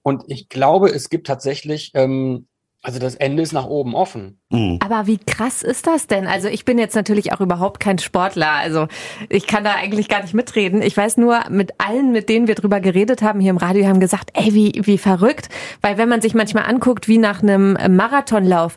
Und 0.03 0.25
ich 0.29 0.49
glaube, 0.49 0.89
es 0.89 1.11
gibt 1.11 1.27
tatsächlich 1.27 1.91
ähm, 1.95 2.48
also 2.81 3.01
das 3.01 3.17
Ende 3.17 3.43
ist 3.43 3.53
nach 3.53 3.67
oben 3.67 3.97
offen. 3.97 4.41
Mhm. 4.51 4.79
Aber 4.81 5.09
wie 5.09 5.19
krass 5.19 5.63
ist 5.65 5.89
das 5.89 6.07
denn? 6.07 6.29
Also 6.29 6.47
ich 6.47 6.65
bin 6.65 6.79
jetzt 6.79 6.95
natürlich 6.95 7.33
auch 7.33 7.41
überhaupt 7.41 7.81
kein 7.81 7.99
Sportler. 7.99 8.53
Also 8.53 8.87
ich 9.29 9.49
kann 9.49 9.65
da 9.65 9.75
eigentlich 9.75 10.09
gar 10.09 10.23
nicht 10.23 10.33
mitreden. 10.33 10.81
Ich 10.81 10.97
weiß 10.97 11.17
nur, 11.17 11.41
mit 11.51 11.73
allen, 11.79 12.13
mit 12.13 12.29
denen 12.29 12.47
wir 12.47 12.55
drüber 12.55 12.79
geredet 12.79 13.21
haben 13.21 13.41
hier 13.41 13.51
im 13.51 13.57
Radio, 13.57 13.87
haben 13.87 13.99
gesagt, 13.99 14.31
ey, 14.35 14.55
wie, 14.55 14.81
wie 14.85 14.97
verrückt. 14.97 15.49
Weil 15.81 15.99
wenn 15.99 16.09
man 16.09 16.21
sich 16.21 16.35
manchmal 16.35 16.67
anguckt, 16.67 17.09
wie 17.09 17.19
nach 17.19 17.43
einem 17.43 17.77
Marathonlauf, 17.97 18.77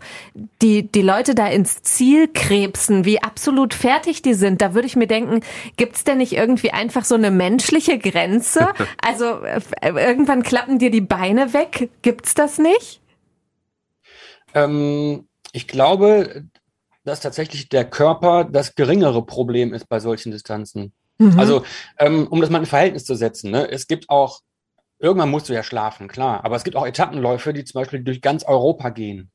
die, 0.63 0.91
die 0.91 1.03
Leute 1.03 1.35
da 1.35 1.47
ins 1.47 1.83
Ziel 1.83 2.27
krebsen, 2.27 3.05
wie 3.05 3.21
absolut 3.21 3.75
fertig 3.75 4.23
die 4.23 4.33
sind, 4.33 4.63
da 4.63 4.73
würde 4.73 4.87
ich 4.87 4.95
mir 4.95 5.07
denken, 5.07 5.41
gibt's 5.77 6.03
denn 6.03 6.17
nicht 6.17 6.33
irgendwie 6.33 6.71
einfach 6.71 7.05
so 7.05 7.15
eine 7.15 7.31
menschliche 7.31 7.99
Grenze? 7.99 8.69
Also 9.03 9.43
äh, 9.43 9.61
irgendwann 9.81 10.43
klappen 10.43 10.77
dir 10.79 10.91
die 10.91 11.01
Beine 11.01 11.53
weg. 11.53 11.89
Gibt's 12.01 12.33
das 12.33 12.57
nicht? 12.57 13.00
Ähm, 14.53 15.27
ich 15.53 15.67
glaube, 15.67 16.45
dass 17.03 17.19
tatsächlich 17.19 17.69
der 17.69 17.85
Körper 17.89 18.43
das 18.43 18.75
geringere 18.75 19.25
Problem 19.25 19.73
ist 19.73 19.87
bei 19.89 19.99
solchen 19.99 20.31
Distanzen. 20.31 20.93
Mhm. 21.17 21.39
Also, 21.39 21.63
ähm, 21.97 22.27
um 22.27 22.41
das 22.41 22.49
mal 22.49 22.59
in 22.59 22.65
Verhältnis 22.65 23.05
zu 23.05 23.15
setzen, 23.15 23.51
ne? 23.51 23.69
es 23.69 23.87
gibt 23.87 24.09
auch, 24.09 24.41
irgendwann 24.99 25.29
musst 25.29 25.49
du 25.49 25.53
ja 25.53 25.63
schlafen, 25.63 26.07
klar, 26.07 26.45
aber 26.45 26.55
es 26.55 26.63
gibt 26.63 26.75
auch 26.75 26.85
Etappenläufe, 26.85 27.53
die 27.53 27.63
zum 27.63 27.81
Beispiel 27.81 28.03
durch 28.03 28.21
ganz 28.21 28.43
Europa 28.43 28.89
gehen. 28.89 29.31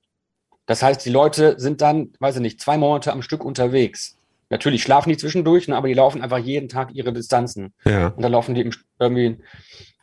Das 0.66 0.82
heißt, 0.82 1.04
die 1.04 1.10
Leute 1.10 1.58
sind 1.58 1.80
dann, 1.80 2.12
weiß 2.18 2.36
ich 2.36 2.42
nicht, 2.42 2.60
zwei 2.60 2.76
Monate 2.76 3.12
am 3.12 3.22
Stück 3.22 3.44
unterwegs. 3.44 4.16
Natürlich 4.50 4.82
schlafen 4.82 5.10
die 5.10 5.16
zwischendurch, 5.16 5.68
ne, 5.68 5.76
aber 5.76 5.88
die 5.88 5.94
laufen 5.94 6.22
einfach 6.22 6.38
jeden 6.38 6.68
Tag 6.68 6.90
ihre 6.92 7.12
Distanzen. 7.12 7.72
Ja. 7.84 8.08
Und 8.08 8.22
dann 8.22 8.32
laufen 8.32 8.54
die 8.54 8.70
irgendwie 8.98 9.38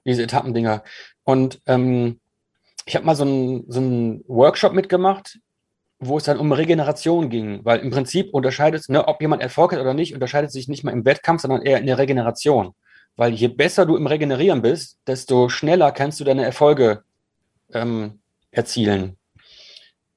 diese 0.06 0.24
Etappendinger. 0.24 0.84
Und 1.24 1.62
ähm, 1.66 2.20
ich 2.86 2.96
habe 2.96 3.06
mal 3.06 3.16
so 3.16 3.24
einen 3.24 3.66
so 3.68 3.82
Workshop 4.28 4.74
mitgemacht, 4.74 5.40
wo 6.00 6.18
es 6.18 6.26
dann 6.26 6.40
um 6.40 6.52
Regeneration 6.52 7.30
ging, 7.30 7.62
weil 7.64 7.80
im 7.80 7.92
Prinzip 7.92 8.34
unterscheidet, 8.34 8.90
ne, 8.90 9.08
ob 9.08 9.22
jemand 9.22 9.42
Erfolg 9.42 9.74
hat 9.74 9.80
oder 9.80 9.94
nicht, 9.94 10.14
unterscheidet 10.14 10.52
sich 10.52 10.68
nicht 10.68 10.84
mal 10.84 10.92
im 10.92 11.06
Wettkampf, 11.06 11.42
sondern 11.42 11.62
eher 11.62 11.80
in 11.80 11.86
der 11.86 11.98
Regeneration. 11.98 12.74
Weil 13.16 13.34
je 13.34 13.48
besser 13.48 13.86
du 13.86 13.96
im 13.96 14.08
Regenerieren 14.08 14.62
bist, 14.62 14.98
desto 15.08 15.50
schneller 15.50 15.92
kannst 15.92 16.20
du 16.20 16.24
deine 16.24 16.44
Erfolge 16.44 17.04
ähm, 17.74 18.20
erzielen. 18.52 19.18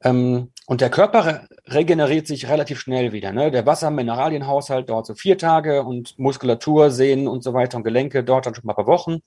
Ähm, 0.02 0.52
und 0.66 0.80
der 0.80 0.90
Körper 0.90 1.46
regeneriert 1.66 2.26
sich 2.26 2.48
relativ 2.48 2.80
schnell 2.80 3.12
wieder. 3.12 3.32
Ne? 3.32 3.52
Der 3.52 3.66
Wasser-Mineralienhaushalt 3.66 4.88
dauert 4.88 5.06
so 5.06 5.14
vier 5.14 5.38
Tage 5.38 5.84
und 5.84 6.18
Muskulatur, 6.18 6.90
Sehnen 6.90 7.28
und 7.28 7.44
so 7.44 7.54
weiter 7.54 7.76
und 7.76 7.84
Gelenke 7.84 8.24
dauert 8.24 8.46
dann 8.46 8.54
schon 8.54 8.66
mal 8.66 8.72
ein 8.72 8.76
paar 8.76 8.86
Wochen. 8.88 9.20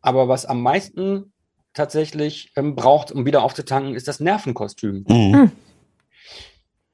Aber 0.00 0.28
was 0.28 0.46
am 0.46 0.62
meisten 0.62 1.32
tatsächlich 1.74 2.52
ähm, 2.56 2.74
braucht, 2.74 3.12
um 3.12 3.26
wieder 3.26 3.42
aufzutanken, 3.42 3.94
ist 3.94 4.08
das 4.08 4.20
Nervenkostüm. 4.20 5.04
Mhm. 5.08 5.34
Hm. 5.34 5.52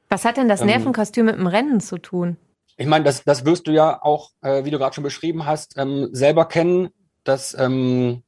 Was 0.09 0.25
hat 0.25 0.37
denn 0.37 0.49
das 0.49 0.61
ähm, 0.63 0.67
Nervenkostüm 0.67 1.27
mit 1.27 1.37
dem 1.37 1.47
Rennen 1.47 1.81
zu 1.81 1.99
tun? 1.99 2.37
Ich 2.77 2.87
meine, 2.87 3.05
das, 3.05 3.23
das 3.25 3.45
wirst 3.45 3.67
du 3.67 3.73
ja 3.73 4.03
auch, 4.03 4.31
äh, 4.43 4.65
wie 4.65 4.71
du 4.71 4.79
gerade 4.79 4.95
schon 4.95 5.05
beschrieben 5.05 5.47
hast, 5.47 5.77
ähm, 5.77 6.09
selber 6.13 6.47
kennen, 6.47 6.89
dass 7.25 7.55
ähm, 7.59 8.23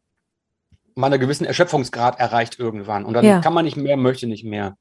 man 0.94 1.12
einen 1.12 1.20
gewissen 1.20 1.46
Erschöpfungsgrad 1.46 2.20
erreicht 2.20 2.58
irgendwann. 2.58 3.04
Und 3.04 3.14
dann 3.14 3.24
ja. 3.24 3.40
kann 3.40 3.54
man 3.54 3.64
nicht 3.64 3.76
mehr, 3.76 3.96
möchte 3.96 4.26
nicht 4.26 4.44
mehr. 4.44 4.76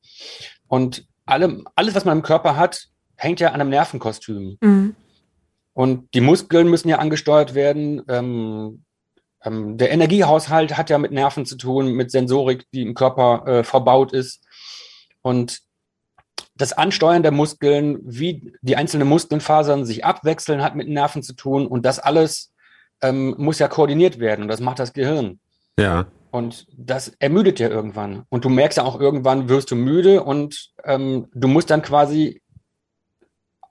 Und 0.67 1.05
alle, 1.25 1.63
alles, 1.75 1.95
was 1.95 2.05
man 2.05 2.17
im 2.17 2.23
Körper 2.23 2.57
hat, 2.57 2.87
hängt 3.15 3.39
ja 3.39 3.49
an 3.49 3.61
einem 3.61 3.69
Nervenkostüm. 3.69 4.57
Mhm. 4.61 4.95
Und 5.73 6.13
die 6.13 6.21
Muskeln 6.21 6.69
müssen 6.69 6.89
ja 6.89 6.99
angesteuert 6.99 7.55
werden. 7.55 8.01
Ähm, 8.09 8.83
ähm, 9.43 9.77
der 9.77 9.91
Energiehaushalt 9.91 10.77
hat 10.77 10.89
ja 10.89 10.97
mit 10.97 11.11
Nerven 11.11 11.45
zu 11.45 11.57
tun, 11.57 11.93
mit 11.93 12.11
Sensorik, 12.11 12.65
die 12.73 12.81
im 12.83 12.93
Körper 12.93 13.47
äh, 13.47 13.63
verbaut 13.63 14.13
ist. 14.13 14.43
Und 15.21 15.59
das 16.55 16.73
Ansteuern 16.73 17.23
der 17.23 17.31
Muskeln, 17.31 17.99
wie 18.03 18.53
die 18.61 18.75
einzelnen 18.75 19.07
Muskelfasern 19.07 19.85
sich 19.85 20.05
abwechseln, 20.05 20.61
hat 20.61 20.75
mit 20.75 20.87
Nerven 20.87 21.23
zu 21.23 21.33
tun. 21.33 21.65
Und 21.65 21.85
das 21.85 21.99
alles 21.99 22.53
ähm, 23.01 23.35
muss 23.37 23.59
ja 23.59 23.67
koordiniert 23.67 24.19
werden. 24.19 24.43
Und 24.43 24.47
das 24.47 24.59
macht 24.59 24.79
das 24.79 24.93
Gehirn. 24.93 25.39
Ja. 25.79 26.05
Und 26.29 26.67
das 26.77 27.09
ermüdet 27.19 27.59
ja 27.59 27.67
irgendwann. 27.67 28.23
Und 28.29 28.45
du 28.45 28.49
merkst 28.49 28.77
ja 28.77 28.83
auch 28.83 28.99
irgendwann, 28.99 29.49
wirst 29.49 29.71
du 29.71 29.75
müde 29.75 30.23
und 30.23 30.71
ähm, 30.85 31.27
du 31.33 31.47
musst 31.47 31.69
dann 31.69 31.81
quasi 31.81 32.40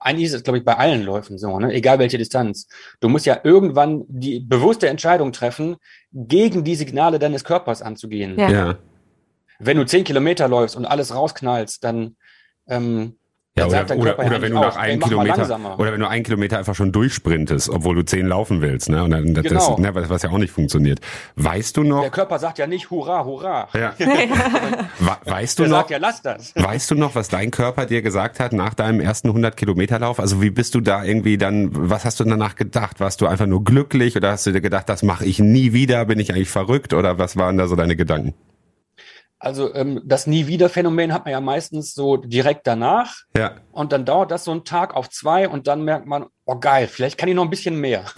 eigentlich 0.00 0.26
ist 0.26 0.35
es, 0.35 0.42
glaube 0.42 0.59
ich, 0.59 0.64
bei 0.64 0.76
allen 0.76 1.02
Läufen 1.02 1.38
so, 1.38 1.59
ne? 1.59 1.73
egal 1.73 1.99
welche 1.99 2.19
Distanz. 2.19 2.66
Du 3.00 3.09
musst 3.09 3.26
ja 3.26 3.40
irgendwann 3.45 4.04
die 4.09 4.40
bewusste 4.40 4.88
Entscheidung 4.88 5.33
treffen, 5.33 5.76
gegen 6.12 6.64
die 6.64 6.75
Signale 6.75 7.19
deines 7.19 7.45
Körpers 7.45 7.83
anzugehen. 7.83 8.38
Ja. 8.38 8.50
ja. 8.50 8.78
Wenn 9.59 9.76
du 9.76 9.85
zehn 9.85 10.04
Kilometer 10.04 10.49
läufst 10.49 10.75
und 10.75 10.87
alles 10.87 11.14
rausknallst, 11.14 11.85
dann 11.85 12.16
ähm, 12.66 13.19
Ja, 13.60 13.82
oder, 13.84 13.96
oder, 13.96 14.18
oder 14.18 14.42
wenn 14.42 14.52
du 14.52 14.60
nach 14.60 14.76
einem 14.76 15.00
Kilometer 15.00 15.76
oder 15.78 15.92
wenn 15.92 16.00
du 16.00 16.08
einen 16.08 16.24
Kilometer 16.24 16.58
einfach 16.58 16.74
schon 16.74 16.92
durchsprintest, 16.92 17.68
obwohl 17.68 17.94
du 17.94 18.02
zehn 18.04 18.26
laufen 18.26 18.60
willst, 18.60 18.88
ne? 18.88 19.04
Und 19.04 19.10
dann, 19.10 19.34
das, 19.34 19.44
genau. 19.44 19.78
ne, 19.78 19.94
was, 19.94 20.08
was 20.08 20.22
ja 20.22 20.30
auch 20.30 20.38
nicht 20.38 20.52
funktioniert. 20.52 21.00
Weißt 21.36 21.76
du 21.76 21.82
noch? 21.82 22.02
Der 22.02 22.10
Körper 22.10 22.38
sagt 22.38 22.58
ja 22.58 22.66
nicht 22.66 22.90
Hurra, 22.90 23.24
Hurra. 23.24 23.68
Ja. 23.74 23.94
weißt 25.24 25.58
du 25.58 25.64
Der 25.64 25.70
noch? 25.70 25.78
Sagt 25.78 25.90
ja, 25.90 25.98
lass 25.98 26.22
das. 26.22 26.54
Weißt 26.70 26.90
du 26.90 26.94
noch, 26.94 27.14
was 27.14 27.28
dein 27.28 27.50
Körper 27.50 27.86
dir 27.86 28.02
gesagt 28.02 28.40
hat 28.40 28.52
nach 28.52 28.74
deinem 28.74 29.00
ersten 29.00 29.28
100 29.28 29.56
Kilometer 29.56 29.98
Lauf? 29.98 30.20
Also 30.20 30.42
wie 30.42 30.50
bist 30.50 30.74
du 30.74 30.80
da 30.80 31.04
irgendwie 31.04 31.38
dann? 31.38 31.70
Was 31.72 32.04
hast 32.04 32.20
du 32.20 32.24
danach 32.24 32.56
gedacht? 32.56 33.00
Warst 33.00 33.20
du 33.20 33.26
einfach 33.26 33.46
nur 33.46 33.64
glücklich 33.64 34.16
oder 34.16 34.32
hast 34.32 34.46
du 34.46 34.52
dir 34.52 34.60
gedacht, 34.60 34.88
das 34.88 35.02
mache 35.02 35.24
ich 35.24 35.38
nie 35.38 35.72
wieder? 35.72 36.04
Bin 36.04 36.18
ich 36.18 36.32
eigentlich 36.32 36.50
verrückt 36.50 36.94
oder 36.94 37.18
was 37.18 37.36
waren 37.36 37.58
da 37.58 37.66
so 37.66 37.76
deine 37.76 37.96
Gedanken? 37.96 38.34
Also 39.42 39.75
ähm, 39.75 40.02
das 40.04 40.26
Nie 40.26 40.47
wieder 40.47 40.68
Phänomen 40.68 41.14
hat 41.14 41.25
man 41.25 41.32
ja 41.32 41.40
meistens 41.40 41.94
so 41.94 42.18
direkt 42.18 42.66
danach. 42.66 43.14
Ja. 43.35 43.52
Und 43.73 43.90
dann 43.90 44.04
dauert 44.04 44.30
das 44.30 44.44
so 44.44 44.50
einen 44.50 44.64
Tag 44.64 44.94
auf 44.94 45.09
zwei 45.09 45.49
und 45.49 45.66
dann 45.66 45.82
merkt 45.82 46.06
man, 46.06 46.26
oh 46.44 46.56
geil, 46.56 46.87
vielleicht 46.87 47.16
kann 47.16 47.30
ich 47.30 47.35
noch 47.35 47.44
ein 47.44 47.50
bisschen 47.50 47.80
mehr. 47.80 48.04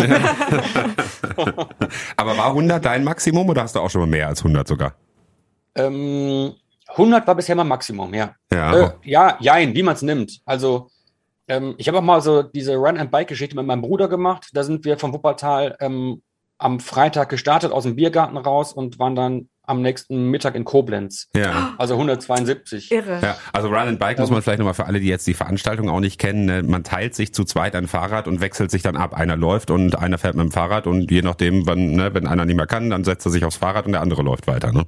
Aber 2.17 2.37
war 2.37 2.49
100 2.49 2.85
dein 2.85 3.05
Maximum 3.05 3.49
oder 3.49 3.63
hast 3.63 3.77
du 3.77 3.81
auch 3.81 3.89
schon 3.89 4.01
mal 4.01 4.09
mehr 4.09 4.27
als 4.27 4.41
100 4.41 4.67
sogar? 4.67 4.97
Ähm, 5.77 6.55
100 6.89 7.25
war 7.25 7.37
bisher 7.37 7.55
mein 7.55 7.69
Maximum, 7.69 8.13
ja. 8.13 8.35
Ja, 8.53 8.75
äh, 8.75 8.91
ja 9.05 9.37
jein, 9.39 9.75
wie 9.75 9.85
man 9.85 9.95
es 9.95 10.03
nimmt. 10.03 10.41
Also 10.45 10.91
ähm, 11.47 11.77
ich 11.79 11.87
habe 11.87 11.99
auch 11.99 12.03
mal 12.03 12.21
so 12.21 12.43
diese 12.43 12.75
Run-and-Bike-Geschichte 12.75 13.55
mit 13.55 13.65
meinem 13.67 13.83
Bruder 13.83 14.09
gemacht. 14.09 14.49
Da 14.55 14.65
sind 14.65 14.85
wir 14.85 14.99
vom 14.99 15.13
Wuppertal 15.13 15.77
ähm, 15.79 16.21
am 16.59 16.81
Freitag 16.81 17.29
gestartet 17.29 17.71
aus 17.71 17.85
dem 17.85 17.95
Biergarten 17.95 18.37
raus 18.37 18.73
und 18.73 18.99
waren 18.99 19.15
dann 19.15 19.49
am 19.65 19.83
nächsten 19.83 20.31
Mittag 20.31 20.55
in 20.55 20.65
Koblenz. 20.65 21.29
Ja. 21.37 21.75
Also 21.79 21.95
172. 21.95 22.91
Irre. 22.91 23.21
Ja, 23.23 23.37
also 23.53 23.69
Run 23.69 23.89
and 23.89 23.99
Bike 23.99 24.19
muss 24.19 24.31
man 24.31 24.43
vielleicht 24.43 24.59
nochmal 24.59 24.75
für 24.75 24.87
alle, 24.87 25.01
die 25.01 25.07
jetzt 25.07 25.27
die 25.27 25.35
Veranstaltung 25.35 25.89
auch 25.89 26.01
nicht 26.01 26.19
kennen, 26.19 26.47
ne? 26.47 26.63
man 26.63 26.85
teilt 26.85 27.15
sich 27.15 27.33
zu 27.33 27.45
zweit 27.45 27.77
ein 27.77 27.87
Fahrrad 27.87 28.27
und 28.27 28.41
wechselt 28.41 28.71
sich 28.71 28.83
dann 28.83 28.97
ab. 28.97 29.15
Einer 29.15 29.37
läuft 29.37 29.71
und 29.71 29.97
einer 29.99 30.19
fährt 30.19 30.35
mit 30.35 30.45
dem 30.45 30.53
Fahrrad 30.53 30.87
und 30.87 31.11
je 31.11 31.23
nachdem, 31.23 31.67
wann, 31.67 31.93
ne, 31.93 32.13
wenn 32.15 32.27
einer 32.27 32.45
nicht 32.45 32.57
mehr 32.57 32.67
kann, 32.67 32.91
dann 32.91 33.05
setzt 33.05 33.27
er 33.27 33.31
sich 33.31 33.45
aufs 33.45 33.57
Fahrrad 33.57 33.87
und 33.87 33.93
der 33.93 34.01
andere 34.01 34.23
läuft 34.23 34.47
weiter. 34.47 34.73
Ne? 34.73 34.85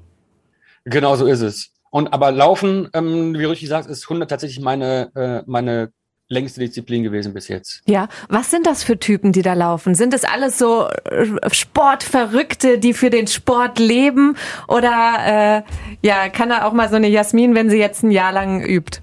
Genau 0.84 1.16
so 1.16 1.26
ist 1.26 1.40
es. 1.40 1.70
Und 1.90 2.12
aber 2.12 2.32
Laufen, 2.32 2.88
ähm, 2.92 3.34
wie 3.34 3.42
du 3.42 3.50
richtig 3.50 3.68
sagst, 3.68 3.88
ist 3.88 4.04
100 4.04 4.28
tatsächlich 4.28 4.62
meine, 4.62 5.14
äh, 5.14 5.42
meine 5.46 5.92
längste 6.28 6.60
Disziplin 6.60 7.02
gewesen 7.02 7.34
bis 7.34 7.48
jetzt. 7.48 7.82
Ja, 7.86 8.08
was 8.28 8.50
sind 8.50 8.66
das 8.66 8.82
für 8.82 8.98
Typen, 8.98 9.32
die 9.32 9.42
da 9.42 9.54
laufen? 9.54 9.94
Sind 9.94 10.14
es 10.14 10.24
alles 10.24 10.58
so 10.58 10.88
äh, 10.88 11.26
Sportverrückte, 11.50 12.78
die 12.78 12.94
für 12.94 13.10
den 13.10 13.26
Sport 13.26 13.78
leben? 13.78 14.36
Oder 14.68 15.62
äh, 15.62 16.06
ja, 16.06 16.28
kann 16.28 16.48
da 16.48 16.64
auch 16.64 16.72
mal 16.72 16.88
so 16.88 16.96
eine 16.96 17.08
Jasmin, 17.08 17.54
wenn 17.54 17.70
sie 17.70 17.78
jetzt 17.78 18.02
ein 18.02 18.10
Jahr 18.10 18.32
lang 18.32 18.64
übt? 18.64 19.00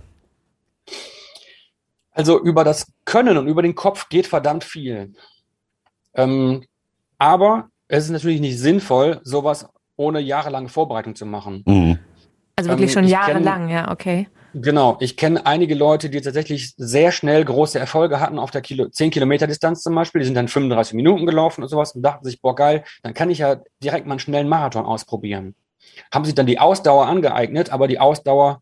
Also 2.11 2.41
über 2.41 2.63
das 2.63 2.91
Können 3.05 3.37
und 3.37 3.47
über 3.47 3.61
den 3.61 3.75
Kopf 3.75 4.09
geht 4.09 4.27
verdammt 4.27 4.63
viel. 4.63 5.13
Ähm, 6.13 6.65
aber 7.17 7.69
es 7.87 8.05
ist 8.05 8.11
natürlich 8.11 8.41
nicht 8.41 8.59
sinnvoll, 8.59 9.21
sowas 9.23 9.67
ohne 9.95 10.19
jahrelange 10.19 10.69
Vorbereitung 10.69 11.15
zu 11.15 11.25
machen. 11.25 11.63
Mhm. 11.65 11.99
Also 12.55 12.69
wirklich 12.69 12.91
ähm, 12.91 13.03
schon 13.03 13.07
jahrelang, 13.07 13.69
ja, 13.69 13.91
okay. 13.91 14.27
Genau, 14.53 14.97
ich 14.99 15.15
kenne 15.15 15.45
einige 15.45 15.75
Leute, 15.75 16.09
die 16.09 16.19
tatsächlich 16.19 16.73
sehr 16.75 17.11
schnell 17.11 17.45
große 17.45 17.79
Erfolge 17.79 18.19
hatten 18.19 18.37
auf 18.37 18.51
der 18.51 18.61
Kilo 18.61 18.89
10 18.89 19.11
Kilometer 19.11 19.47
Distanz 19.47 19.81
zum 19.81 19.95
Beispiel. 19.95 20.19
Die 20.19 20.25
sind 20.25 20.35
dann 20.35 20.49
35 20.49 20.93
Minuten 20.93 21.25
gelaufen 21.25 21.63
und 21.63 21.69
sowas 21.69 21.93
und 21.93 22.01
dachten 22.01 22.25
sich, 22.25 22.41
boah 22.41 22.55
geil, 22.55 22.83
dann 23.03 23.13
kann 23.13 23.29
ich 23.29 23.39
ja 23.39 23.61
direkt 23.81 24.07
mal 24.07 24.13
einen 24.13 24.19
schnellen 24.19 24.49
Marathon 24.49 24.85
ausprobieren. 24.85 25.55
Haben 26.13 26.25
sich 26.25 26.35
dann 26.35 26.45
die 26.45 26.59
Ausdauer 26.59 27.07
angeeignet, 27.07 27.71
aber 27.71 27.87
die 27.87 27.99
Ausdauer 27.99 28.61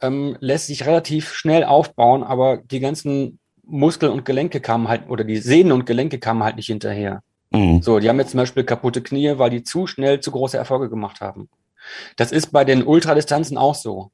ähm, 0.00 0.36
lässt 0.40 0.68
sich 0.68 0.86
relativ 0.86 1.32
schnell 1.32 1.64
aufbauen, 1.64 2.22
aber 2.22 2.58
die 2.58 2.80
ganzen 2.80 3.38
Muskeln 3.64 4.12
und 4.12 4.24
Gelenke 4.24 4.60
kamen 4.60 4.88
halt, 4.88 5.08
oder 5.08 5.24
die 5.24 5.38
Sehnen 5.38 5.72
und 5.72 5.86
Gelenke 5.86 6.18
kamen 6.18 6.44
halt 6.44 6.56
nicht 6.56 6.66
hinterher. 6.66 7.22
Mhm. 7.50 7.82
So, 7.82 7.98
die 7.98 8.08
haben 8.08 8.18
jetzt 8.18 8.30
zum 8.30 8.38
Beispiel 8.38 8.64
kaputte 8.64 9.02
Knie, 9.02 9.38
weil 9.38 9.50
die 9.50 9.64
zu 9.64 9.86
schnell 9.86 10.20
zu 10.20 10.30
große 10.30 10.56
Erfolge 10.56 10.88
gemacht 10.88 11.20
haben. 11.20 11.48
Das 12.16 12.32
ist 12.32 12.52
bei 12.52 12.64
den 12.64 12.84
Ultradistanzen 12.84 13.58
auch 13.58 13.74
so. 13.74 14.10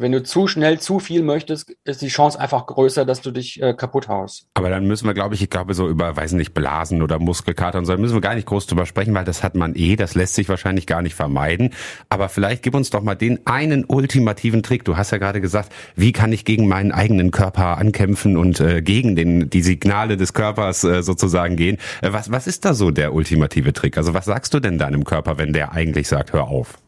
Wenn 0.00 0.12
du 0.12 0.22
zu 0.22 0.46
schnell 0.46 0.80
zu 0.80 0.98
viel 0.98 1.22
möchtest, 1.22 1.76
ist 1.84 2.00
die 2.00 2.08
Chance 2.08 2.40
einfach 2.40 2.64
größer, 2.64 3.04
dass 3.04 3.20
du 3.20 3.32
dich 3.32 3.60
äh, 3.60 3.74
kaputt 3.74 4.08
haust. 4.08 4.46
Aber 4.54 4.70
dann 4.70 4.86
müssen 4.86 5.06
wir, 5.06 5.12
glaube 5.12 5.34
ich, 5.34 5.42
ich 5.42 5.50
glaube 5.50 5.74
so 5.74 5.90
über, 5.90 6.16
weiß 6.16 6.32
nicht, 6.32 6.54
Blasen 6.54 7.02
oder 7.02 7.18
Muskelkater 7.18 7.78
und 7.78 7.84
so, 7.84 7.94
müssen 7.98 8.14
wir 8.14 8.22
gar 8.22 8.34
nicht 8.34 8.46
groß 8.46 8.66
drüber 8.66 8.86
sprechen, 8.86 9.12
weil 9.12 9.26
das 9.26 9.42
hat 9.42 9.56
man 9.56 9.74
eh, 9.76 9.96
das 9.96 10.14
lässt 10.14 10.36
sich 10.36 10.48
wahrscheinlich 10.48 10.86
gar 10.86 11.02
nicht 11.02 11.14
vermeiden. 11.14 11.74
Aber 12.08 12.30
vielleicht 12.30 12.62
gib 12.62 12.74
uns 12.74 12.88
doch 12.88 13.02
mal 13.02 13.14
den 13.14 13.46
einen 13.46 13.84
ultimativen 13.84 14.62
Trick. 14.62 14.86
Du 14.86 14.96
hast 14.96 15.10
ja 15.10 15.18
gerade 15.18 15.42
gesagt, 15.42 15.70
wie 15.96 16.12
kann 16.12 16.32
ich 16.32 16.46
gegen 16.46 16.66
meinen 16.66 16.92
eigenen 16.92 17.30
Körper 17.30 17.76
ankämpfen 17.76 18.38
und 18.38 18.58
äh, 18.58 18.80
gegen 18.80 19.16
den, 19.16 19.50
die 19.50 19.62
Signale 19.62 20.16
des 20.16 20.32
Körpers 20.32 20.82
äh, 20.82 21.02
sozusagen 21.02 21.56
gehen. 21.56 21.76
Äh, 22.00 22.14
was, 22.14 22.30
was 22.32 22.46
ist 22.46 22.64
da 22.64 22.72
so 22.72 22.90
der 22.90 23.12
ultimative 23.12 23.74
Trick? 23.74 23.98
Also 23.98 24.14
was 24.14 24.24
sagst 24.24 24.54
du 24.54 24.60
denn 24.60 24.78
deinem 24.78 25.04
Körper, 25.04 25.36
wenn 25.36 25.52
der 25.52 25.72
eigentlich 25.72 26.08
sagt, 26.08 26.32
hör 26.32 26.48
auf? 26.48 26.78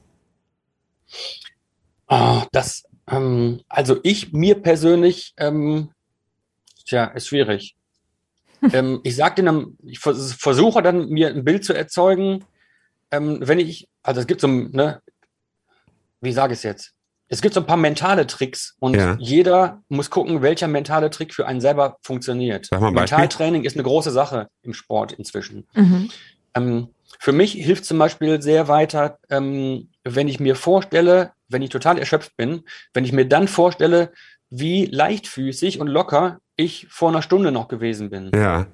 Oh, 2.09 2.43
das, 2.53 2.85
ähm, 3.13 3.61
also 3.69 3.99
ich, 4.03 4.33
mir 4.33 4.57
persönlich, 4.57 5.35
ähm, 5.37 5.91
tja, 6.87 7.05
ist 7.07 7.29
schwierig. 7.29 7.77
ähm, 8.73 9.01
ich 9.05 9.17
sag 9.17 9.37
denen, 9.37 9.77
ich 9.85 9.99
versuche 9.99 10.83
dann 10.83 11.09
mir 11.09 11.29
ein 11.29 11.45
Bild 11.45 11.65
zu 11.65 11.73
erzeugen, 11.73 12.45
ähm, 13.11 13.39
wenn 13.41 13.59
ich, 13.59 13.89
also 14.03 14.21
es 14.21 14.27
gibt 14.27 14.41
so, 14.41 14.49
ne, 14.49 15.01
wie 16.21 16.33
sage 16.33 16.55
ich 16.55 16.61
es 16.61 16.63
jetzt? 16.63 16.95
Es 17.29 17.41
gibt 17.41 17.55
so 17.55 17.61
ein 17.61 17.67
paar 17.67 17.79
mentale 17.79 18.27
Tricks 18.27 18.77
und 18.79 18.95
ja. 18.95 19.17
jeder 19.19 19.83
muss 19.89 20.11
gucken, 20.11 20.43
welcher 20.43 20.69
mentale 20.69 21.09
Trick 21.09 21.35
für 21.35 21.47
einen 21.47 21.63
selber 21.63 21.97
funktioniert. 22.03 22.71
Mentaltraining 22.71 23.65
ist 23.65 23.75
eine 23.75 23.85
große 23.85 24.11
Sache 24.11 24.49
im 24.63 24.75
Sport 24.75 25.13
inzwischen. 25.13 25.67
Mhm. 25.73 26.11
Ähm, 26.55 26.89
für 27.19 27.33
mich 27.33 27.53
hilft 27.53 27.85
zum 27.85 27.99
Beispiel 27.99 28.43
sehr 28.43 28.69
weiter, 28.69 29.19
ähm, 29.31 29.89
wenn 30.05 30.29
ich 30.29 30.41
mir 30.41 30.57
vorstelle, 30.57 31.33
wenn 31.53 31.63
ich 31.63 31.71
total 31.71 31.99
erschöpft 31.99 32.37
bin, 32.37 32.63
wenn 32.95 33.05
ich 33.05 33.13
mir 33.13 33.27
dann 33.27 33.49
vorstelle, 33.49 34.13
wie 34.51 34.87
leichtfüßig 34.87 35.81
und 35.81 35.87
locker 35.87 36.39
ich 36.57 36.87
vor 36.91 37.09
einer 37.09 37.23
Stunde 37.23 37.53
noch 37.53 37.69
gewesen 37.69 38.11
bin. 38.11 38.31
Ja. 38.35 38.67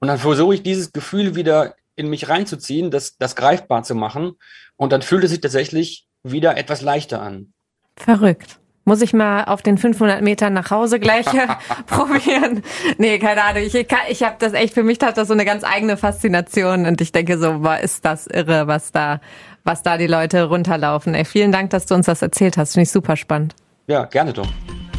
Und 0.00 0.08
dann 0.08 0.18
versuche 0.18 0.54
ich 0.54 0.62
dieses 0.62 0.92
Gefühl 0.92 1.36
wieder 1.36 1.74
in 1.94 2.08
mich 2.08 2.28
reinzuziehen, 2.28 2.90
das, 2.90 3.16
das 3.18 3.36
greifbar 3.36 3.82
zu 3.82 3.94
machen. 3.94 4.32
Und 4.76 4.92
dann 4.92 5.02
fühlt 5.02 5.24
es 5.24 5.30
sich 5.30 5.40
tatsächlich 5.40 6.06
wieder 6.22 6.56
etwas 6.56 6.80
leichter 6.80 7.20
an. 7.22 7.52
Verrückt. 7.96 8.58
Muss 8.84 9.02
ich 9.02 9.12
mal 9.12 9.44
auf 9.44 9.62
den 9.62 9.78
500 9.78 10.22
Metern 10.22 10.52
nach 10.52 10.70
Hause 10.70 10.98
gleich 10.98 11.26
probieren? 11.86 12.62
Nee, 12.98 13.18
keine 13.18 13.44
Ahnung. 13.44 13.62
Ich, 13.62 13.74
ich, 13.74 14.22
habe 14.22 14.36
das 14.38 14.52
echt, 14.52 14.74
für 14.74 14.82
mich 14.82 14.98
hat 15.02 15.16
das 15.16 15.28
so 15.28 15.34
eine 15.34 15.44
ganz 15.44 15.64
eigene 15.64 15.96
Faszination 15.96 16.86
und 16.86 17.00
ich 17.00 17.12
denke 17.12 17.38
so, 17.38 17.60
boah, 17.60 17.78
ist 17.78 18.04
das 18.04 18.26
irre, 18.26 18.66
was 18.66 18.90
da, 18.90 19.20
was 19.64 19.82
da 19.82 19.98
die 19.98 20.06
Leute 20.06 20.44
runterlaufen. 20.44 21.14
Ey, 21.14 21.24
vielen 21.24 21.52
Dank, 21.52 21.70
dass 21.70 21.86
du 21.86 21.94
uns 21.94 22.06
das 22.06 22.22
erzählt 22.22 22.56
hast. 22.56 22.72
Finde 22.72 22.84
ich 22.84 22.90
super 22.90 23.16
spannend. 23.16 23.54
Ja, 23.86 24.04
gerne 24.04 24.32
doch. 24.32 24.48